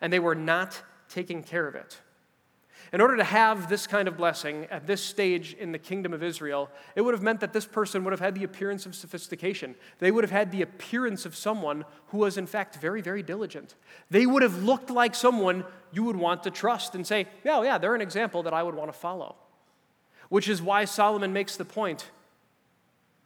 [0.00, 1.98] and they were not taking care of it.
[2.92, 6.22] In order to have this kind of blessing at this stage in the kingdom of
[6.22, 9.74] Israel, it would have meant that this person would have had the appearance of sophistication.
[9.98, 13.74] They would have had the appearance of someone who was, in fact, very, very diligent.
[14.10, 17.62] They would have looked like someone you would want to trust and say, yeah, oh,
[17.62, 19.36] yeah, they're an example that I would want to follow.
[20.30, 22.10] Which is why Solomon makes the point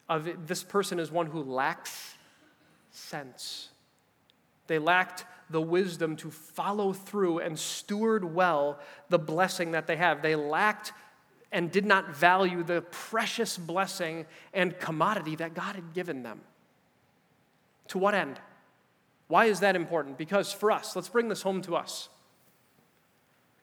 [0.09, 2.14] of this person is one who lacks
[2.90, 3.68] sense.
[4.66, 10.23] They lacked the wisdom to follow through and steward well the blessing that they have.
[10.23, 10.93] They lacked
[11.53, 16.41] and did not value the precious blessing and commodity that God had given them.
[17.88, 18.41] To what end?
[19.29, 20.19] Why is that important?
[20.19, 22.09] Because for us, let's bring this home to us.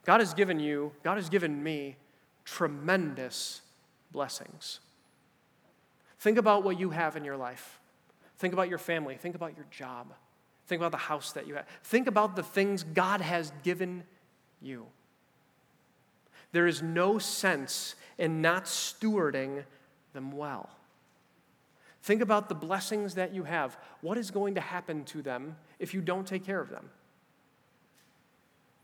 [0.06, 1.98] God has given you, God has given me
[2.46, 3.62] tremendous
[4.12, 4.80] blessings.
[6.20, 7.80] Think about what you have in your life.
[8.38, 9.16] Think about your family.
[9.16, 10.14] Think about your job.
[10.70, 11.66] Think about the house that you have.
[11.84, 14.04] Think about the things God has given
[14.62, 14.86] you.
[16.52, 19.64] There is no sense in not stewarding
[20.14, 20.70] them well.
[22.04, 23.80] Think about the blessings that you have.
[24.02, 26.92] What is going to happen to them if you don't take care of them?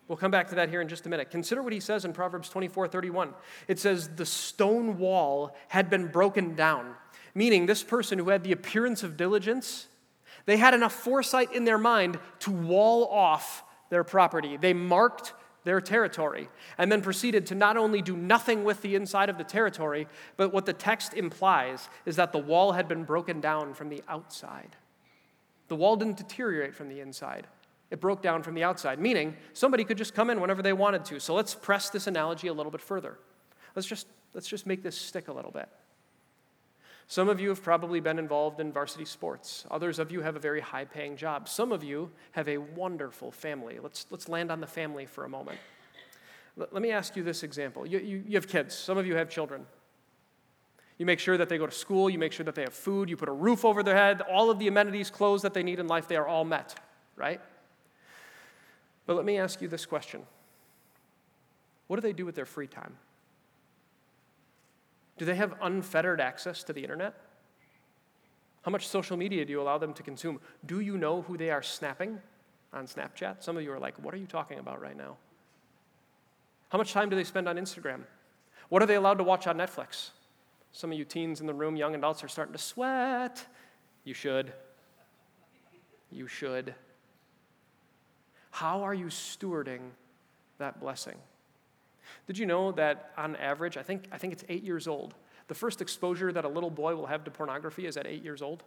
[0.07, 1.29] We'll come back to that here in just a minute.
[1.29, 3.31] Consider what he says in Proverbs 24 31.
[3.67, 6.95] It says, The stone wall had been broken down,
[7.35, 9.85] meaning this person who had the appearance of diligence
[10.45, 14.57] they had enough foresight in their mind to wall off their property.
[14.57, 19.29] They marked their territory and then proceeded to not only do nothing with the inside
[19.29, 23.41] of the territory, but what the text implies is that the wall had been broken
[23.41, 24.75] down from the outside.
[25.67, 27.47] The wall didn't deteriorate from the inside.
[27.89, 31.05] It broke down from the outside, meaning somebody could just come in whenever they wanted
[31.05, 31.19] to.
[31.19, 33.17] So let's press this analogy a little bit further.
[33.75, 35.67] Let's just, let's just make this stick a little bit.
[37.07, 39.65] Some of you have probably been involved in varsity sports.
[39.69, 41.47] Others of you have a very high paying job.
[41.47, 43.77] Some of you have a wonderful family.
[43.81, 45.59] Let's, let's land on the family for a moment.
[46.57, 47.85] Let, let me ask you this example.
[47.85, 49.65] You, you, you have kids, some of you have children.
[50.97, 53.09] You make sure that they go to school, you make sure that they have food,
[53.09, 55.79] you put a roof over their head, all of the amenities, clothes that they need
[55.79, 56.79] in life, they are all met,
[57.17, 57.41] right?
[59.05, 60.23] But let me ask you this question
[61.87, 62.97] What do they do with their free time?
[65.17, 67.13] Do they have unfettered access to the internet?
[68.63, 70.39] How much social media do you allow them to consume?
[70.65, 72.19] Do you know who they are snapping
[72.73, 73.43] on Snapchat?
[73.43, 75.17] Some of you are like, what are you talking about right now?
[76.69, 78.01] How much time do they spend on Instagram?
[78.69, 80.09] What are they allowed to watch on Netflix?
[80.71, 83.45] Some of you teens in the room, young adults, are starting to sweat.
[84.03, 84.51] You should.
[86.11, 86.75] You should.
[88.51, 89.91] How are you stewarding
[90.57, 91.15] that blessing?
[92.27, 95.13] Did you know that on average, I think, I think it's eight years old,
[95.47, 98.41] the first exposure that a little boy will have to pornography is at eight years
[98.41, 98.63] old?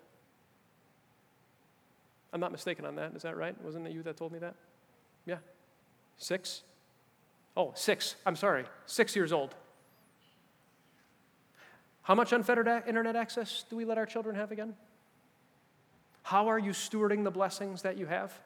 [2.33, 3.15] I'm not mistaken on that.
[3.15, 3.61] Is that right?
[3.65, 4.55] Wasn't it you that told me that?
[5.27, 5.39] Yeah.
[6.19, 6.63] Six?
[7.57, 8.17] Oh, six.
[8.27, 8.65] I'm sorry.
[8.87, 9.55] Six years old.
[12.03, 14.75] How much unfettered internet access do we let our children have again?
[16.23, 18.39] How are you stewarding the blessings that you have?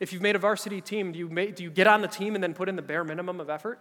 [0.00, 2.34] If you've made a varsity team, do you, make, do you get on the team
[2.34, 3.78] and then put in the bare minimum of effort?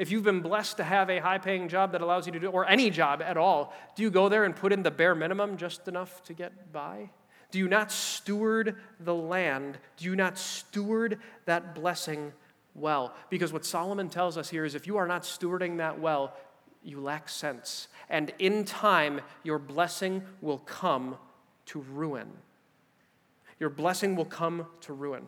[0.00, 2.46] If you've been blessed to have a high paying job that allows you to do,
[2.46, 5.58] or any job at all, do you go there and put in the bare minimum
[5.58, 7.10] just enough to get by?
[7.50, 9.76] Do you not steward the land?
[9.98, 12.32] Do you not steward that blessing
[12.74, 13.14] well?
[13.28, 16.34] Because what Solomon tells us here is if you are not stewarding that well,
[16.82, 17.88] you lack sense.
[18.08, 21.18] And in time, your blessing will come
[21.66, 22.28] to ruin.
[23.58, 25.26] Your blessing will come to ruin.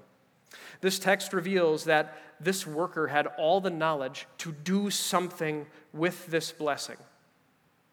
[0.81, 6.53] This text reveals that this worker had all the knowledge to do something with this
[6.53, 6.97] blessing.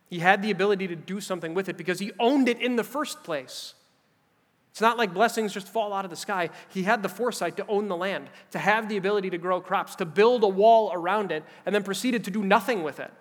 [0.09, 2.83] He had the ability to do something with it because he owned it in the
[2.83, 3.75] first place.
[4.71, 6.49] It's not like blessings just fall out of the sky.
[6.69, 9.95] He had the foresight to own the land, to have the ability to grow crops,
[9.95, 13.11] to build a wall around it, and then proceeded to do nothing with it.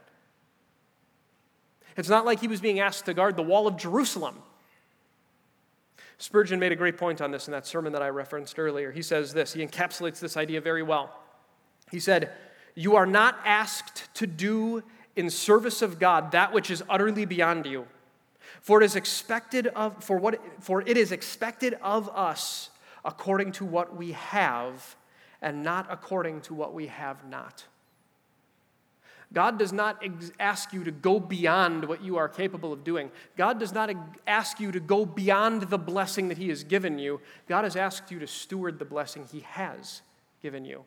[1.96, 4.36] It's not like he was being asked to guard the wall of Jerusalem.
[6.18, 8.90] Spurgeon made a great point on this in that sermon that I referenced earlier.
[8.90, 11.16] He says this, he encapsulates this idea very well.
[11.90, 12.32] He said,
[12.74, 14.82] You are not asked to do
[15.14, 17.86] in service of God that which is utterly beyond you.
[18.60, 22.70] For it is expected of for what for it is expected of us
[23.04, 24.96] according to what we have
[25.40, 27.64] and not according to what we have not.
[29.32, 33.10] God does not ex- ask you to go beyond what you are capable of doing.
[33.36, 36.98] God does not ex- ask you to go beyond the blessing that He has given
[36.98, 37.20] you.
[37.46, 40.00] God has asked you to steward the blessing He has
[40.42, 40.84] given you.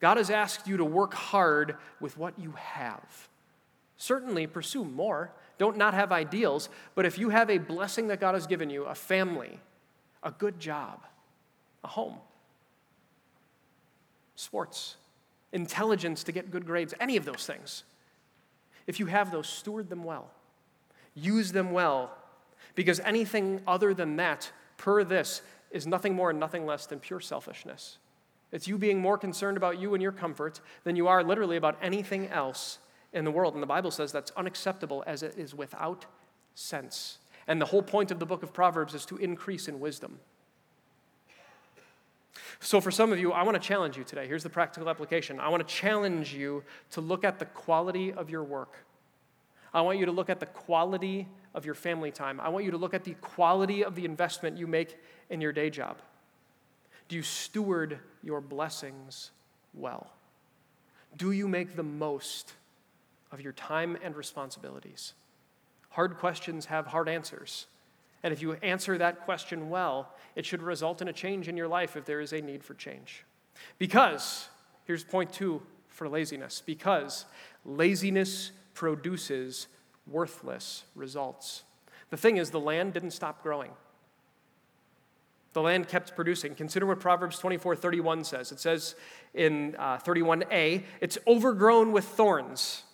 [0.00, 3.28] God has asked you to work hard with what you have.
[3.96, 5.32] Certainly pursue more.
[5.58, 8.84] Don't not have ideals, but if you have a blessing that God has given you,
[8.84, 9.60] a family,
[10.22, 11.00] a good job,
[11.84, 12.16] a home,
[14.34, 14.96] sports,
[15.52, 17.84] intelligence to get good grades, any of those things.
[18.86, 20.30] If you have those, steward them well.
[21.14, 22.10] Use them well,
[22.74, 27.20] because anything other than that, per this, is nothing more and nothing less than pure
[27.20, 27.98] selfishness.
[28.50, 31.78] It's you being more concerned about you and your comfort than you are literally about
[31.82, 32.78] anything else
[33.12, 33.54] in the world.
[33.54, 36.06] And the Bible says that's unacceptable as it is without
[36.54, 37.18] sense.
[37.46, 40.20] And the whole point of the book of Proverbs is to increase in wisdom.
[42.60, 44.26] So, for some of you, I want to challenge you today.
[44.26, 48.30] Here's the practical application I want to challenge you to look at the quality of
[48.30, 48.84] your work.
[49.74, 52.40] I want you to look at the quality of your family time.
[52.40, 54.96] I want you to look at the quality of the investment you make
[55.30, 55.98] in your day job.
[57.08, 59.30] Do you steward your blessings
[59.74, 60.10] well?
[61.16, 62.54] Do you make the most
[63.30, 65.14] of your time and responsibilities?
[65.90, 67.66] Hard questions have hard answers.
[68.22, 71.68] And if you answer that question well, it should result in a change in your
[71.68, 73.24] life if there is a need for change.
[73.78, 74.48] Because,
[74.84, 77.26] here's point two for laziness because
[77.64, 79.66] laziness produces
[80.06, 81.64] worthless results.
[82.10, 83.70] The thing is, the land didn't stop growing.
[85.52, 86.54] The land kept producing.
[86.54, 88.52] Consider what Proverbs 24 31 says.
[88.52, 88.94] It says
[89.34, 92.84] in uh, 31a, it's overgrown with thorns.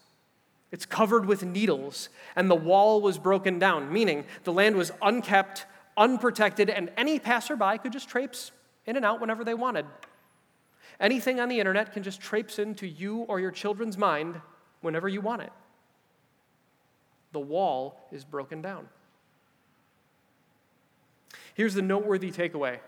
[0.71, 5.67] It's covered with needles, and the wall was broken down, meaning the land was unkept,
[5.97, 8.53] unprotected, and any passerby could just traipse
[8.87, 9.87] in and out whenever they wanted.
[11.01, 14.41] Anything on the internet can just traipse into you or your children's mind
[14.81, 15.53] whenever you want it.
[17.33, 18.89] The wall is broken down.
[21.55, 22.79] Here's the noteworthy takeaway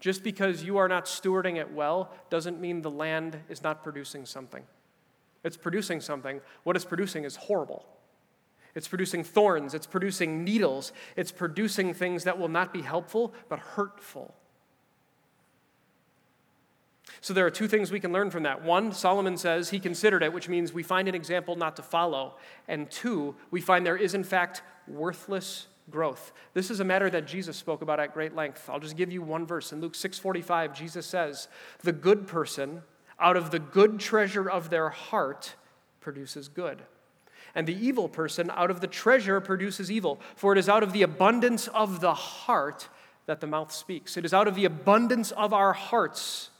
[0.00, 4.24] just because you are not stewarding it well doesn't mean the land is not producing
[4.26, 4.62] something.
[5.44, 6.40] It's producing something.
[6.64, 7.86] What it's producing is horrible.
[8.74, 13.58] It's producing thorns, it's producing needles, it's producing things that will not be helpful, but
[13.58, 14.34] hurtful.
[17.20, 18.62] So there are two things we can learn from that.
[18.62, 22.36] One, Solomon says he considered it, which means we find an example not to follow.
[22.68, 26.32] And two, we find there is, in fact, worthless growth.
[26.54, 28.68] This is a matter that Jesus spoke about at great length.
[28.68, 29.72] I'll just give you one verse.
[29.72, 31.48] In Luke 6:45, Jesus says,
[31.82, 32.82] "The good person
[33.20, 35.54] out of the good treasure of their heart
[36.00, 36.82] produces good.
[37.54, 40.20] And the evil person out of the treasure produces evil.
[40.36, 42.88] For it is out of the abundance of the heart
[43.26, 44.16] that the mouth speaks.
[44.16, 46.50] It is out of the abundance of our hearts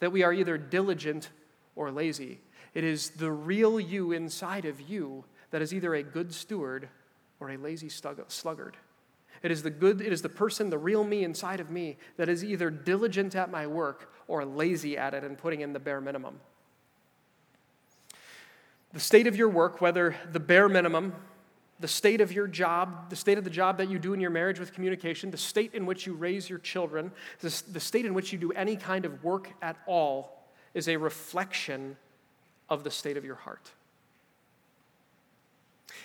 [0.00, 1.30] that we are either diligent
[1.74, 2.40] or lazy.
[2.74, 6.88] It is the real you inside of you that is either a good steward
[7.40, 8.76] or a lazy sluggard.
[9.42, 12.28] It is the good, it is the person, the real me inside of me that
[12.28, 16.00] is either diligent at my work or lazy at it and putting in the bare
[16.00, 16.40] minimum.
[18.92, 21.14] The state of your work, whether the bare minimum,
[21.80, 24.30] the state of your job, the state of the job that you do in your
[24.30, 28.32] marriage with communication, the state in which you raise your children, the, state in which
[28.32, 31.96] you do any kind of work at all, is a reflection
[32.68, 33.70] of the state of your heart.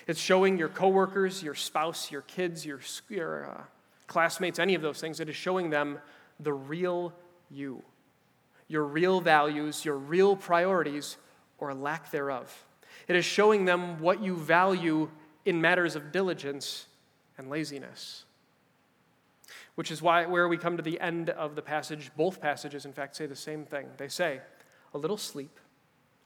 [0.08, 2.80] It's showing your coworkers, your spouse, your kids, your,
[3.10, 3.62] your uh,
[4.08, 5.20] classmates, any of those things.
[5.20, 6.00] It is showing them
[6.40, 7.14] the real
[7.50, 7.84] you
[8.68, 11.18] your real values, your real priorities,
[11.60, 12.66] or lack thereof.
[13.08, 15.10] It is showing them what you value
[15.46, 16.88] in matters of diligence
[17.38, 18.26] and laziness.
[19.76, 22.94] Which is why, where we come to the end of the passage, both passages, in
[22.94, 23.88] fact, say the same thing.
[23.98, 24.40] They say,
[24.94, 25.60] a little sleep,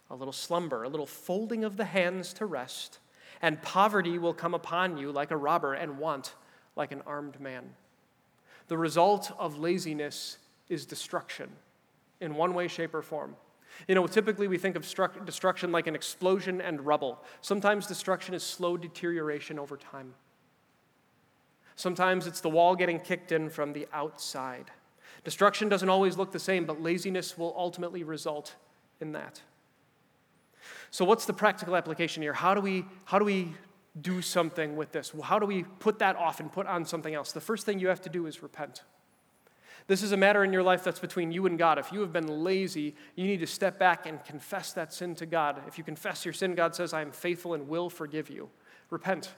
[0.09, 2.99] a little slumber, a little folding of the hands to rest,
[3.41, 6.33] and poverty will come upon you like a robber, and want
[6.75, 7.69] like an armed man.
[8.67, 10.37] The result of laziness
[10.69, 11.49] is destruction
[12.19, 13.35] in one way, shape, or form.
[13.87, 17.23] You know, typically we think of stru- destruction like an explosion and rubble.
[17.41, 20.13] Sometimes destruction is slow deterioration over time.
[21.75, 24.71] Sometimes it's the wall getting kicked in from the outside.
[25.23, 28.55] Destruction doesn't always look the same, but laziness will ultimately result
[28.99, 29.41] in that.
[30.91, 32.33] So, what's the practical application here?
[32.33, 33.53] How do we, how do, we
[34.01, 35.13] do something with this?
[35.23, 37.31] How do we put that off and put on something else?
[37.31, 38.83] The first thing you have to do is repent.
[39.87, 41.79] This is a matter in your life that's between you and God.
[41.79, 45.25] If you have been lazy, you need to step back and confess that sin to
[45.25, 45.61] God.
[45.65, 48.49] If you confess your sin, God says, I am faithful and will forgive you.
[48.89, 49.33] Repent.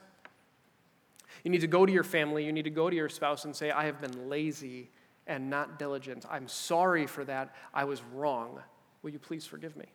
[1.43, 3.55] You need to go to your family, you need to go to your spouse and
[3.55, 4.89] say, I have been lazy
[5.27, 6.25] and not diligent.
[6.29, 7.55] I'm sorry for that.
[7.73, 8.59] I was wrong.
[9.03, 9.85] Will you please forgive me?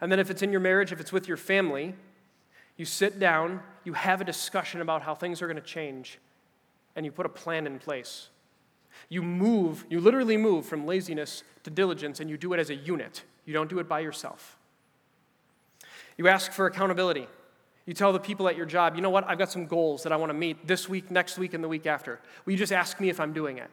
[0.00, 1.94] And then, if it's in your marriage, if it's with your family,
[2.76, 6.18] you sit down, you have a discussion about how things are going to change,
[6.94, 8.28] and you put a plan in place.
[9.08, 12.74] You move, you literally move from laziness to diligence, and you do it as a
[12.74, 13.22] unit.
[13.44, 14.58] You don't do it by yourself.
[16.18, 17.26] You ask for accountability.
[17.86, 20.12] You tell the people at your job, you know what, I've got some goals that
[20.12, 22.20] I want to meet this week, next week, and the week after.
[22.44, 23.70] Will you just ask me if I'm doing it?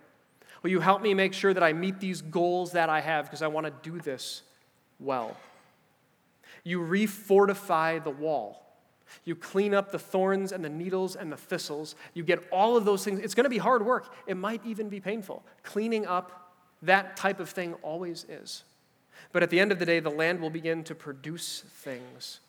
[0.61, 3.41] Will you help me make sure that I meet these goals that I have because
[3.41, 4.43] I want to do this
[4.99, 5.35] well?
[6.63, 8.59] You refortify the wall.
[9.25, 11.95] You clean up the thorns and the needles and the thistles.
[12.13, 13.19] You get all of those things.
[13.19, 14.13] It's going to be hard work.
[14.27, 15.43] It might even be painful.
[15.61, 18.63] Cleaning up that type of thing always is.
[19.31, 22.39] But at the end of the day, the land will begin to produce things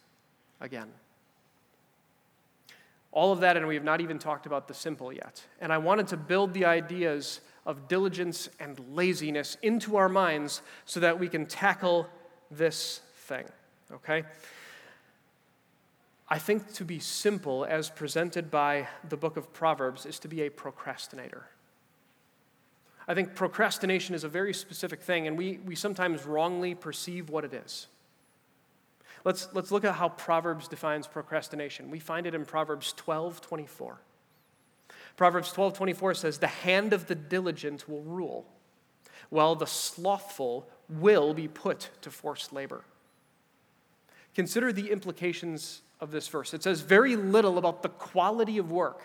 [0.61, 0.89] again.
[3.13, 5.45] All of that, and we have not even talked about the simple yet.
[5.61, 10.99] And I wanted to build the ideas of diligence and laziness into our minds so
[11.01, 12.09] that we can tackle
[12.51, 13.45] this thing,
[13.95, 14.25] okay?
[16.29, 20.43] I think to be simple, as presented by the book of Proverbs, is to be
[20.43, 21.47] a procrastinator.
[23.07, 27.45] I think procrastination is a very specific thing, and we, we sometimes wrongly perceive what
[27.45, 27.89] it is.
[29.25, 31.91] Let's, let's look at how Proverbs defines procrastination.
[31.91, 34.01] We find it in Proverbs 12 24.
[35.17, 38.47] Proverbs 12 24 says, The hand of the diligent will rule,
[39.29, 42.85] while the slothful will be put to forced labor.
[44.35, 46.55] Consider the implications of this verse.
[46.55, 49.03] It says very little about the quality of work.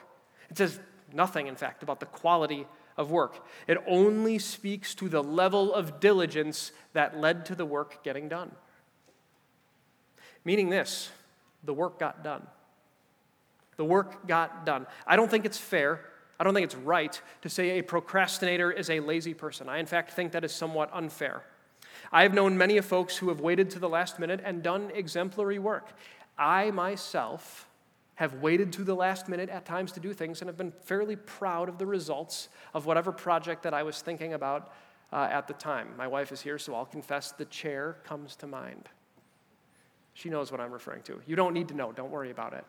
[0.50, 0.80] It says
[1.14, 2.66] nothing, in fact, about the quality
[2.98, 3.46] of work.
[3.68, 8.52] It only speaks to the level of diligence that led to the work getting done.
[10.44, 11.10] Meaning this
[11.64, 12.46] the work got done.
[13.78, 14.88] The work got done.
[15.06, 16.02] I don't think it's fair.
[16.40, 19.70] I don't think it's right to say a procrastinator is a lazy person.
[19.70, 21.44] I, in fact, think that is somewhat unfair.
[22.12, 24.92] I have known many of folks who have waited to the last minute and done
[24.94, 25.90] exemplary work.
[26.38, 27.68] I myself
[28.16, 31.16] have waited to the last minute at times to do things and have been fairly
[31.16, 34.74] proud of the results of whatever project that I was thinking about
[35.14, 35.90] uh, at the time.
[35.98, 38.90] My wife is here, so I'll confess the chair comes to mind.
[40.14, 41.22] She knows what I'm referring to.
[41.28, 42.66] You don't need to know, don't worry about it.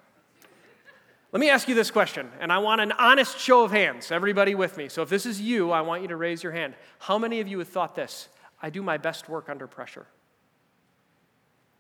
[1.33, 4.55] Let me ask you this question, and I want an honest show of hands, everybody
[4.55, 4.89] with me.
[4.89, 6.75] So if this is you, I want you to raise your hand.
[6.99, 8.29] How many of you have thought this?
[8.63, 10.07] I do my best work under pressure.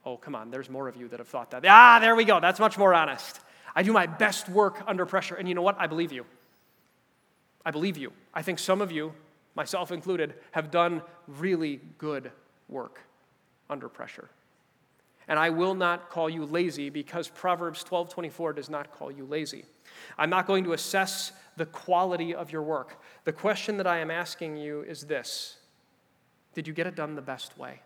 [0.05, 1.65] Oh, come on, there's more of you that have thought that.
[1.67, 2.41] Ah, there we go.
[2.41, 3.41] That's much more honest.
[3.75, 5.35] I do my best work under pressure.
[5.35, 5.77] And you know what?
[5.79, 6.25] I believe you.
[7.65, 8.13] I believe you.
[8.33, 9.13] I think some of you,
[9.55, 12.33] myself included, have done really good
[12.69, 13.01] work
[13.69, 14.31] under pressure.
[15.29, 19.65] And I will not call you lazy because Proverbs 12:24 does not call you lazy.
[20.19, 23.01] I'm not going to assess the quality of your work.
[23.25, 25.59] The question that I am asking you is this:
[26.55, 27.81] Did you get it done the best way?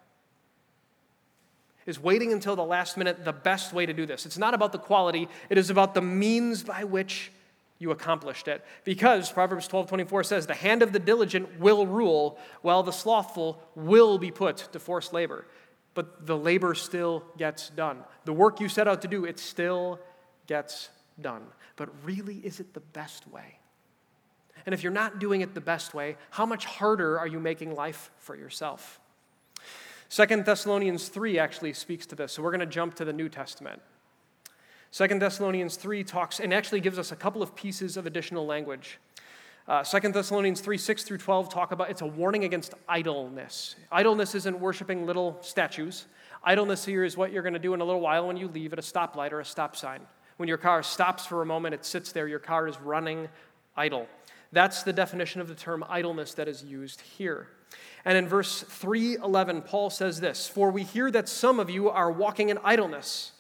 [1.87, 4.25] Is waiting until the last minute the best way to do this?
[4.25, 7.31] It's not about the quality, it is about the means by which
[7.79, 8.65] you accomplished it.
[8.85, 14.19] Because Proverbs 12:24 says, "The hand of the diligent will rule, while the slothful will
[14.19, 15.47] be put to forced labor."
[15.93, 18.05] But the labor still gets done.
[18.25, 20.01] The work you set out to do, it still
[20.47, 20.91] gets
[21.21, 21.53] done.
[21.77, 23.59] But really, is it the best way?
[24.67, 27.75] And if you're not doing it the best way, how much harder are you making
[27.75, 29.01] life for yourself?
[30.09, 33.29] Second Thessalonians 3 actually speaks to this, so we're going to jump to the New
[33.29, 33.83] Testament.
[34.91, 39.01] Second Thessalonians 3 talks and actually gives us a couple of pieces of additional language.
[39.67, 43.77] Uh, 2 Thessalonians 3 6 through 12 talk about it's a warning against idleness.
[43.91, 46.05] Idleness isn't worshiping little statues.
[46.45, 48.75] Idleness here is what you're going to do in a little while when you leave
[48.75, 50.01] at a stoplight or a stop sign.
[50.37, 53.29] When your car stops for a moment, it sits there, your car is running
[53.77, 54.07] idle.
[54.55, 57.49] That's the definition of the term idleness that is used here.
[58.05, 62.11] And in verse 311, Paul says this For we hear that some of you are
[62.11, 63.33] walking in idleness.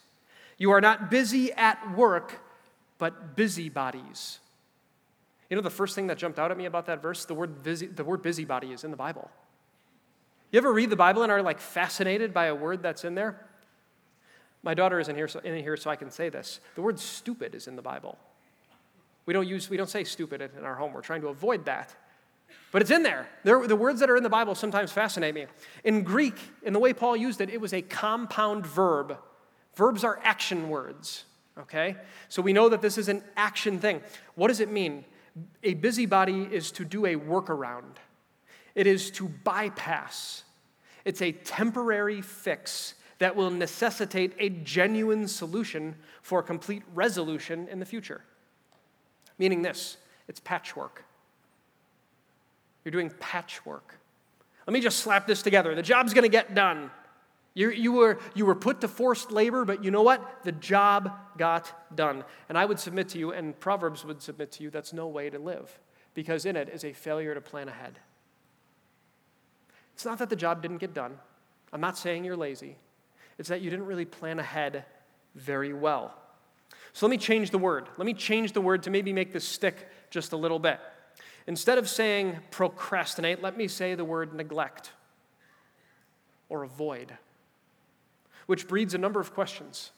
[0.58, 2.40] You are not busy at work,
[2.98, 4.40] but busybodies.
[5.48, 7.24] You know the first thing that jumped out at me about that verse?
[7.24, 9.30] The word, busy, the word busybody is in the Bible.
[10.50, 13.40] You ever read the Bible and are like fascinated by a word that's in there?
[14.62, 16.60] My daughter isn't here so, in here, so I can say this.
[16.74, 18.18] The word stupid is in the Bible.
[19.26, 20.92] We don't use, we don't say stupid in our home.
[20.92, 21.94] We're trying to avoid that.
[22.70, 23.28] But it's in there.
[23.44, 23.66] there.
[23.66, 25.46] The words that are in the Bible sometimes fascinate me.
[25.84, 29.16] In Greek, in the way Paul used it, it was a compound verb.
[29.76, 31.24] Verbs are action words,
[31.58, 31.96] okay?
[32.28, 34.00] So we know that this is an action thing.
[34.34, 35.04] What does it mean?
[35.62, 37.96] A busybody is to do a workaround.
[38.74, 40.42] it is to bypass.
[41.04, 47.86] It's a temporary fix that will necessitate a genuine solution for complete resolution in the
[47.86, 48.22] future.
[49.38, 49.96] Meaning this
[50.28, 51.04] it's patchwork.
[52.84, 53.98] You're doing patchwork.
[54.66, 55.74] Let me just slap this together.
[55.74, 56.90] The job's going to get done.
[57.54, 60.42] You, you, were, you were put to forced labor, but you know what?
[60.42, 62.24] The job got done.
[62.48, 65.30] And I would submit to you, and Proverbs would submit to you, that's no way
[65.30, 65.78] to live,
[66.14, 68.00] because in it is a failure to plan ahead.
[69.94, 71.16] It's not that the job didn't get done.
[71.72, 72.76] I'm not saying you're lazy.
[73.38, 74.84] It's that you didn't really plan ahead
[75.36, 76.14] very well.
[76.94, 77.88] So let me change the word.
[77.98, 80.78] Let me change the word to maybe make this stick just a little bit.
[81.48, 84.92] Instead of saying procrastinate, let me say the word neglect
[86.48, 87.12] or avoid,
[88.46, 89.90] which breeds a number of questions,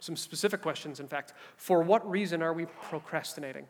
[0.00, 1.34] some specific questions, in fact.
[1.56, 3.66] For what reason are we procrastinating?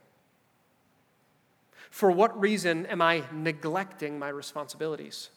[1.91, 5.29] For what reason am I neglecting my responsibilities?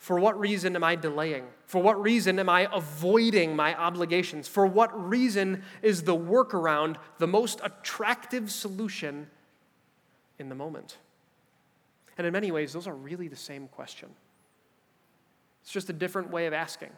[0.00, 1.44] For what reason am I delaying?
[1.66, 4.48] For what reason am I avoiding my obligations?
[4.48, 9.28] For what reason is the workaround the most attractive solution
[10.38, 10.96] in the moment?
[12.16, 14.08] And in many ways, those are really the same question.
[15.60, 16.90] It's just a different way of asking.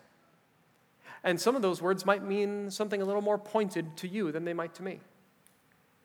[1.25, 4.45] And some of those words might mean something a little more pointed to you than
[4.45, 5.01] they might to me,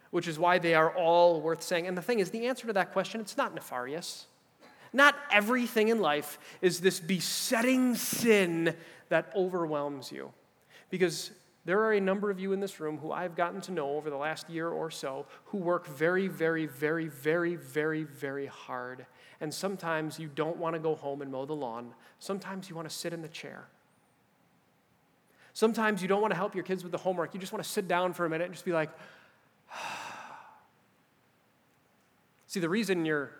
[0.09, 1.85] which is why they are all worth saying.
[1.85, 4.25] And the thing is, the answer to that question, it's not nefarious.
[4.93, 8.75] Not everything in life is this besetting sin
[9.09, 10.31] that overwhelms you.
[10.89, 11.31] Because
[11.65, 14.09] there are a number of you in this room who I've gotten to know over
[14.09, 19.05] the last year or so who work very, very, very, very, very, very hard.
[19.41, 21.93] And sometimes you don't want to go home and mow the lawn.
[22.19, 23.67] Sometimes you want to sit in the chair.
[25.51, 27.33] Sometimes you don't want to help your kids with the homework.
[27.33, 28.89] You just want to sit down for a minute and just be like,
[32.47, 33.31] See, the reason you're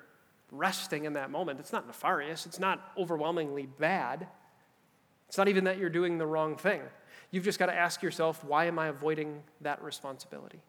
[0.51, 1.59] resting in that moment.
[1.59, 4.27] It's not nefarious, it's not overwhelmingly bad.
[5.27, 6.81] It's not even that you're doing the wrong thing.
[7.31, 10.61] You've just got to ask yourself, why am I avoiding that responsibility?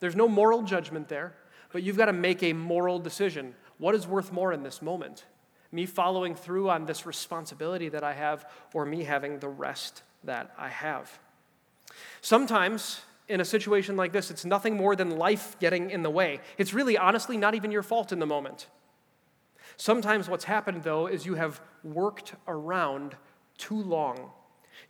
[0.00, 1.34] There's no moral judgment there,
[1.72, 3.54] but you've got to make a moral decision.
[3.78, 5.24] What is worth more in this moment?
[5.70, 10.52] Me following through on this responsibility that I have, or me having the rest that
[10.58, 11.20] I have?
[12.20, 16.40] Sometimes in a situation like this, it's nothing more than life getting in the way.
[16.58, 18.66] It's really, honestly, not even your fault in the moment.
[19.76, 23.16] Sometimes what's happened, though, is you have worked around
[23.56, 24.30] too long.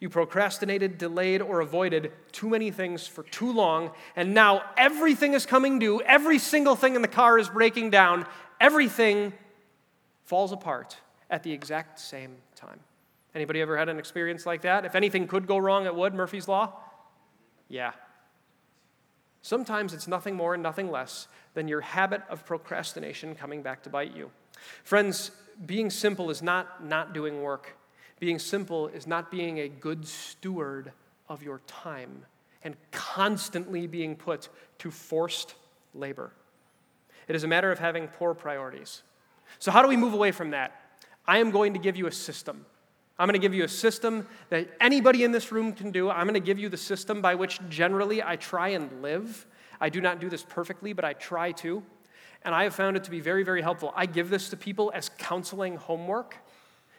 [0.00, 5.44] You procrastinated, delayed, or avoided too many things for too long, and now everything is
[5.44, 6.00] coming due.
[6.00, 8.26] Every single thing in the car is breaking down.
[8.58, 9.34] Everything
[10.24, 10.96] falls apart
[11.28, 12.80] at the exact same time.
[13.34, 14.84] Anybody ever had an experience like that?
[14.84, 16.14] If anything could go wrong, it would.
[16.14, 16.72] Murphy's Law?
[17.68, 17.92] Yeah,
[19.42, 23.90] Sometimes it's nothing more and nothing less than your habit of procrastination coming back to
[23.90, 24.30] bite you.
[24.84, 25.30] Friends,
[25.66, 27.76] being simple is not not doing work.
[28.18, 30.92] Being simple is not being a good steward
[31.28, 32.26] of your time
[32.62, 35.54] and constantly being put to forced
[35.94, 36.32] labor.
[37.28, 39.02] It is a matter of having poor priorities.
[39.58, 40.72] So, how do we move away from that?
[41.26, 42.66] I am going to give you a system.
[43.20, 46.08] I'm going to give you a system that anybody in this room can do.
[46.08, 49.46] I'm going to give you the system by which generally I try and live.
[49.78, 51.82] I do not do this perfectly, but I try to.
[52.46, 53.92] And I have found it to be very, very helpful.
[53.94, 56.38] I give this to people as counseling homework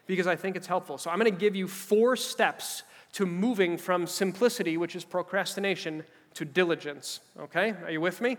[0.06, 1.00] because I think it's helpful.
[1.00, 6.04] So I'm going to give you four steps to moving from simplicity, which is procrastination,
[6.36, 7.22] to diligence.
[7.40, 7.74] Okay?
[7.84, 8.38] Are you with me?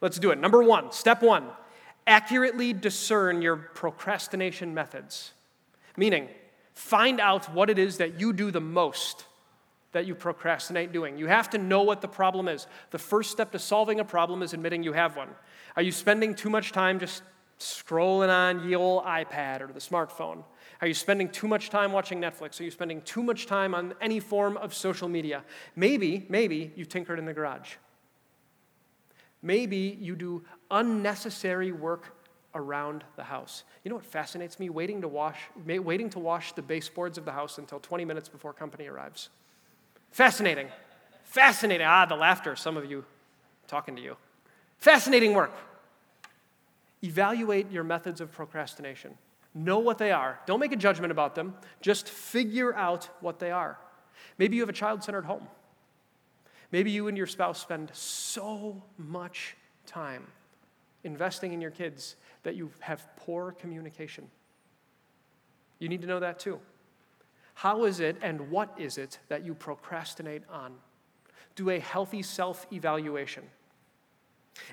[0.00, 0.40] Let's do it.
[0.40, 1.46] Number one, step one
[2.08, 5.30] accurately discern your procrastination methods.
[5.96, 6.28] Meaning,
[6.74, 9.26] Find out what it is that you do the most
[9.92, 11.18] that you procrastinate doing.
[11.18, 12.66] You have to know what the problem is.
[12.90, 15.30] The first step to solving a problem is admitting you have one.
[15.76, 17.22] Are you spending too much time just
[17.58, 20.44] scrolling on the old iPad or the smartphone?
[20.80, 22.60] Are you spending too much time watching Netflix?
[22.60, 25.44] Are you spending too much time on any form of social media?
[25.76, 27.74] Maybe, maybe you tinkered in the garage.
[29.42, 32.19] Maybe you do unnecessary work
[32.54, 33.64] around the house.
[33.84, 34.68] You know what fascinates me?
[34.70, 38.52] Waiting to wash, waiting to wash the baseboards of the house until 20 minutes before
[38.52, 39.28] company arrives.
[40.10, 40.68] Fascinating.
[41.24, 41.86] Fascinating.
[41.86, 43.04] Ah, the laughter, some of you
[43.68, 44.16] talking to you.
[44.78, 45.52] Fascinating work.
[47.02, 49.16] Evaluate your methods of procrastination.
[49.54, 50.38] Know what they are.
[50.46, 51.54] Don't make a judgment about them.
[51.80, 53.78] Just figure out what they are.
[54.38, 55.46] Maybe you have a child centered home.
[56.72, 60.26] Maybe you and your spouse spend so much time
[61.02, 64.28] investing in your kids that you have poor communication.
[65.78, 66.60] You need to know that too.
[67.54, 70.74] How is it and what is it that you procrastinate on?
[71.56, 73.44] Do a healthy self evaluation.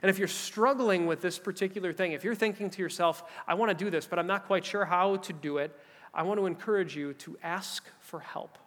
[0.01, 3.77] And if you're struggling with this particular thing, if you're thinking to yourself, I want
[3.77, 5.77] to do this, but I'm not quite sure how to do it,
[6.13, 8.57] I want to encourage you to ask for help.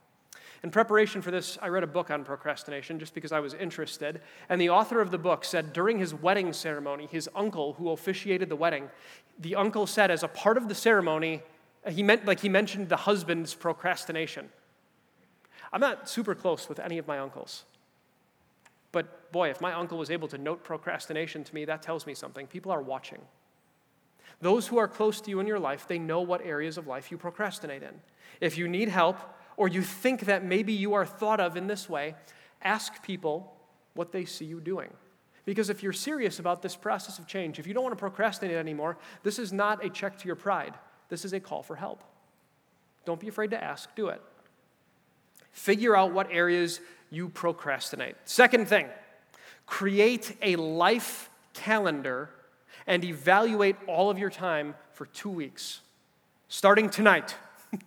[0.62, 4.20] In preparation for this, I read a book on procrastination just because I was interested.
[4.48, 8.50] And the author of the book said during his wedding ceremony, his uncle who officiated
[8.50, 8.90] the wedding,
[9.38, 11.42] the uncle said as a part of the ceremony,
[11.86, 14.50] uh, he meant like he mentioned the husband's procrastination.
[15.72, 17.64] I'm not super close with any of my uncles.
[18.92, 22.12] But boy, if my uncle was able to note procrastination to me, that tells me
[22.12, 22.46] something.
[22.46, 23.20] People are watching.
[24.42, 27.10] Those who are close to you in your life, they know what areas of life
[27.10, 28.00] you procrastinate in.
[28.40, 29.18] If you need help
[29.56, 32.14] or you think that maybe you are thought of in this way,
[32.62, 33.54] ask people
[33.94, 34.90] what they see you doing.
[35.44, 38.56] Because if you're serious about this process of change, if you don't want to procrastinate
[38.56, 40.74] anymore, this is not a check to your pride.
[41.08, 42.04] This is a call for help.
[43.04, 44.20] Don't be afraid to ask, do it.
[45.52, 46.80] Figure out what areas
[47.10, 48.14] you procrastinate.
[48.24, 48.86] Second thing,
[49.66, 52.30] create a life calendar
[52.86, 55.80] and evaluate all of your time for two weeks,
[56.48, 57.34] starting tonight.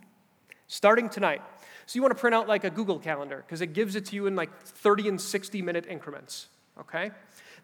[0.68, 1.42] starting tonight.
[1.86, 4.16] So you want to print out like a Google Calendar because it gives it to
[4.16, 6.48] you in like 30 and 60 minute increments,
[6.80, 7.12] okay?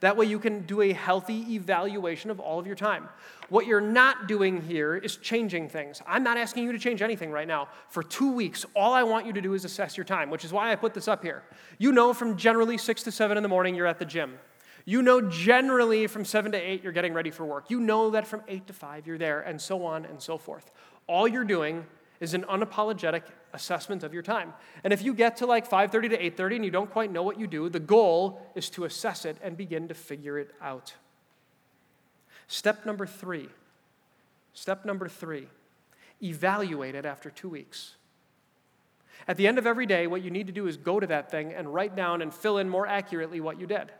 [0.01, 3.09] That way you can do a healthy evaluation of all of your time.
[3.49, 6.01] What you're not doing here is changing things.
[6.07, 7.67] I'm not asking you to change anything right now.
[7.89, 10.53] For two weeks, all I want you to do is assess your time, which is
[10.53, 11.43] why I put this up here.
[11.79, 14.39] You know from generally 6 to 7 in the morning you're at the gym.
[14.85, 17.69] You know generally from 7 to 8 you're getting ready for work.
[17.69, 20.71] You know that from 8 to 5 you're there, and so on and so forth.
[21.07, 21.85] All you're doing
[22.21, 23.23] is an unapologetic
[23.53, 24.53] assessment of your time.
[24.83, 27.39] And if you get to like 5:30 to 8:30 and you don't quite know what
[27.39, 30.93] you do, the goal is to assess it and begin to figure it out.
[32.47, 33.49] Step number 3.
[34.53, 35.47] Step number 3.
[36.21, 37.95] Evaluate it after 2 weeks.
[39.27, 41.29] At the end of every day, what you need to do is go to that
[41.29, 43.91] thing and write down and fill in more accurately what you did.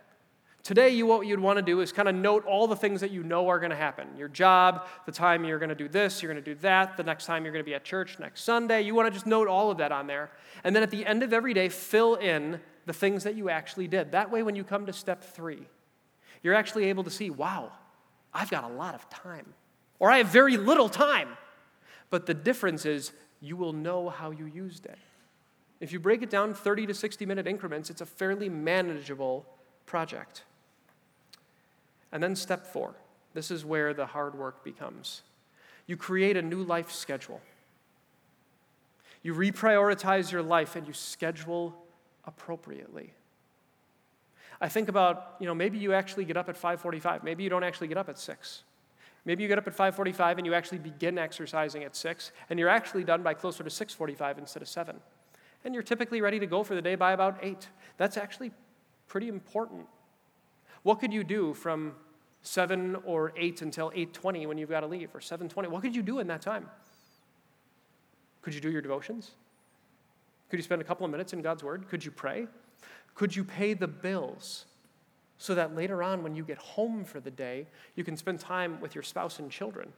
[0.64, 3.12] Today, you, what you'd want to do is kind of note all the things that
[3.12, 6.22] you know are going to happen your job, the time you're going to do this,
[6.22, 8.43] you're going to do that, the next time you're going to be at church, next
[8.43, 8.82] Sunday.
[8.82, 10.32] You want to just note all of that on there.
[10.64, 13.88] And then at the end of every day, fill in the things that you actually
[13.88, 14.12] did.
[14.12, 15.68] That way, when you come to step three,
[16.43, 17.72] you're actually able to see, wow,
[18.34, 19.53] I've got a lot of time,
[19.97, 21.30] or I have very little time.
[22.10, 24.97] But the difference is, you will know how you used it.
[25.80, 29.45] If you break it down 30 to 60 minute increments, it's a fairly manageable
[29.86, 30.43] project.
[32.12, 32.95] And then step four
[33.34, 35.22] this is where the hard work becomes.
[35.86, 37.41] You create a new life schedule.
[39.22, 41.76] You reprioritize your life and you schedule
[42.26, 43.14] appropriately.
[44.62, 47.24] I think about, you know, maybe you actually get up at 5:45.
[47.24, 48.64] Maybe you don't actually get up at 6.
[49.26, 52.70] Maybe you get up at 5:45 and you actually begin exercising at 6 and you're
[52.70, 54.99] actually done by closer to 6:45 instead of 7.
[55.64, 57.70] And you're typically ready to go for the day by about 8.
[57.97, 58.51] That's actually
[59.07, 59.88] pretty important
[60.84, 61.95] what could you do from
[62.41, 65.67] 7 or 8 until 8:20 when you've got to leave or 7:20?
[65.67, 66.69] What could you do in that time?
[68.41, 69.32] Could you do your devotions?
[70.49, 71.88] Could you spend a couple of minutes in God's word?
[71.89, 72.47] Could you pray?
[73.13, 74.65] Could you pay the bills
[75.38, 78.80] so that later on when you get home for the day, you can spend time
[78.82, 79.93] with your spouse and children?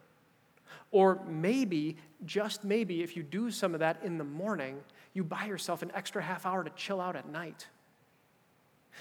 [0.90, 4.80] Or maybe, just maybe, if you do some of that in the morning,
[5.14, 7.68] you buy yourself an extra half hour to chill out at night.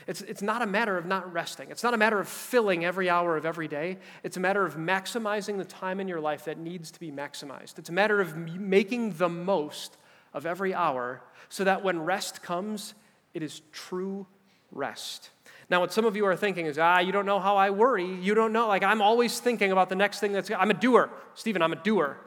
[0.08, 1.70] It's, it's not a matter of not resting.
[1.70, 3.98] It's not a matter of filling every hour of every day.
[4.24, 7.78] It's a matter of maximizing the time in your life that needs to be maximized.
[7.78, 9.98] It's a matter of making the most
[10.34, 12.94] of every hour so that when rest comes,
[13.34, 14.26] it is true
[14.72, 15.30] rest.
[15.70, 18.06] Now, what some of you are thinking is, ah, you don't know how I worry.
[18.06, 18.68] You don't know.
[18.68, 21.10] Like, I'm always thinking about the next thing that's, I'm a doer.
[21.34, 22.18] Stephen, I'm a doer.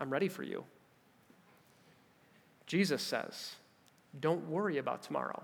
[0.00, 0.64] I'm ready for you.
[2.66, 3.54] Jesus says,
[4.18, 5.42] don't worry about tomorrow.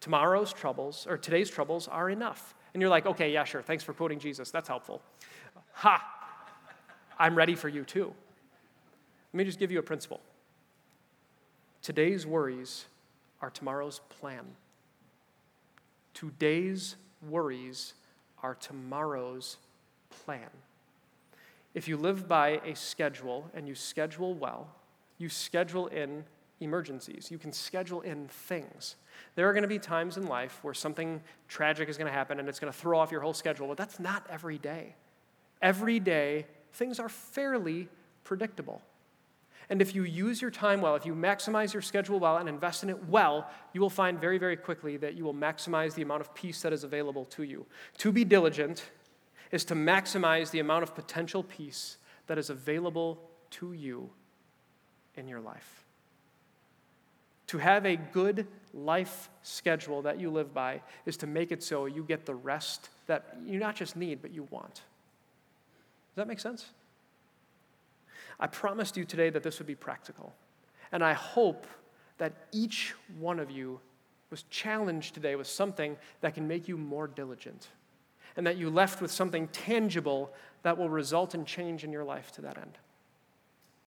[0.00, 2.54] Tomorrow's troubles, or today's troubles, are enough.
[2.72, 4.50] And you're like, okay, yeah, sure, thanks for quoting Jesus.
[4.50, 5.02] That's helpful.
[5.74, 6.02] Ha!
[7.18, 8.12] I'm ready for you too.
[9.32, 10.20] Let me just give you a principle.
[11.82, 12.86] Today's worries
[13.40, 14.44] are tomorrow's plan.
[16.14, 16.96] Today's
[17.28, 17.94] worries
[18.42, 19.58] are tomorrow's
[20.24, 20.48] plan.
[21.74, 24.68] If you live by a schedule and you schedule well,
[25.18, 26.24] you schedule in
[26.60, 28.96] emergencies, you can schedule in things.
[29.34, 32.38] There are going to be times in life where something tragic is going to happen
[32.38, 34.94] and it's going to throw off your whole schedule, but that's not every day.
[35.62, 37.88] Every day, things are fairly
[38.24, 38.82] predictable.
[39.70, 42.82] And if you use your time well, if you maximize your schedule well and invest
[42.82, 46.22] in it well, you will find very, very quickly that you will maximize the amount
[46.22, 47.64] of peace that is available to you.
[47.98, 48.90] To be diligent
[49.52, 54.10] is to maximize the amount of potential peace that is available to you
[55.16, 55.79] in your life
[57.50, 61.86] To have a good life schedule that you live by is to make it so
[61.86, 64.74] you get the rest that you not just need, but you want.
[64.74, 64.82] Does
[66.14, 66.66] that make sense?
[68.38, 70.32] I promised you today that this would be practical.
[70.92, 71.66] And I hope
[72.18, 73.80] that each one of you
[74.30, 77.66] was challenged today with something that can make you more diligent
[78.36, 80.32] and that you left with something tangible
[80.62, 82.78] that will result in change in your life to that end.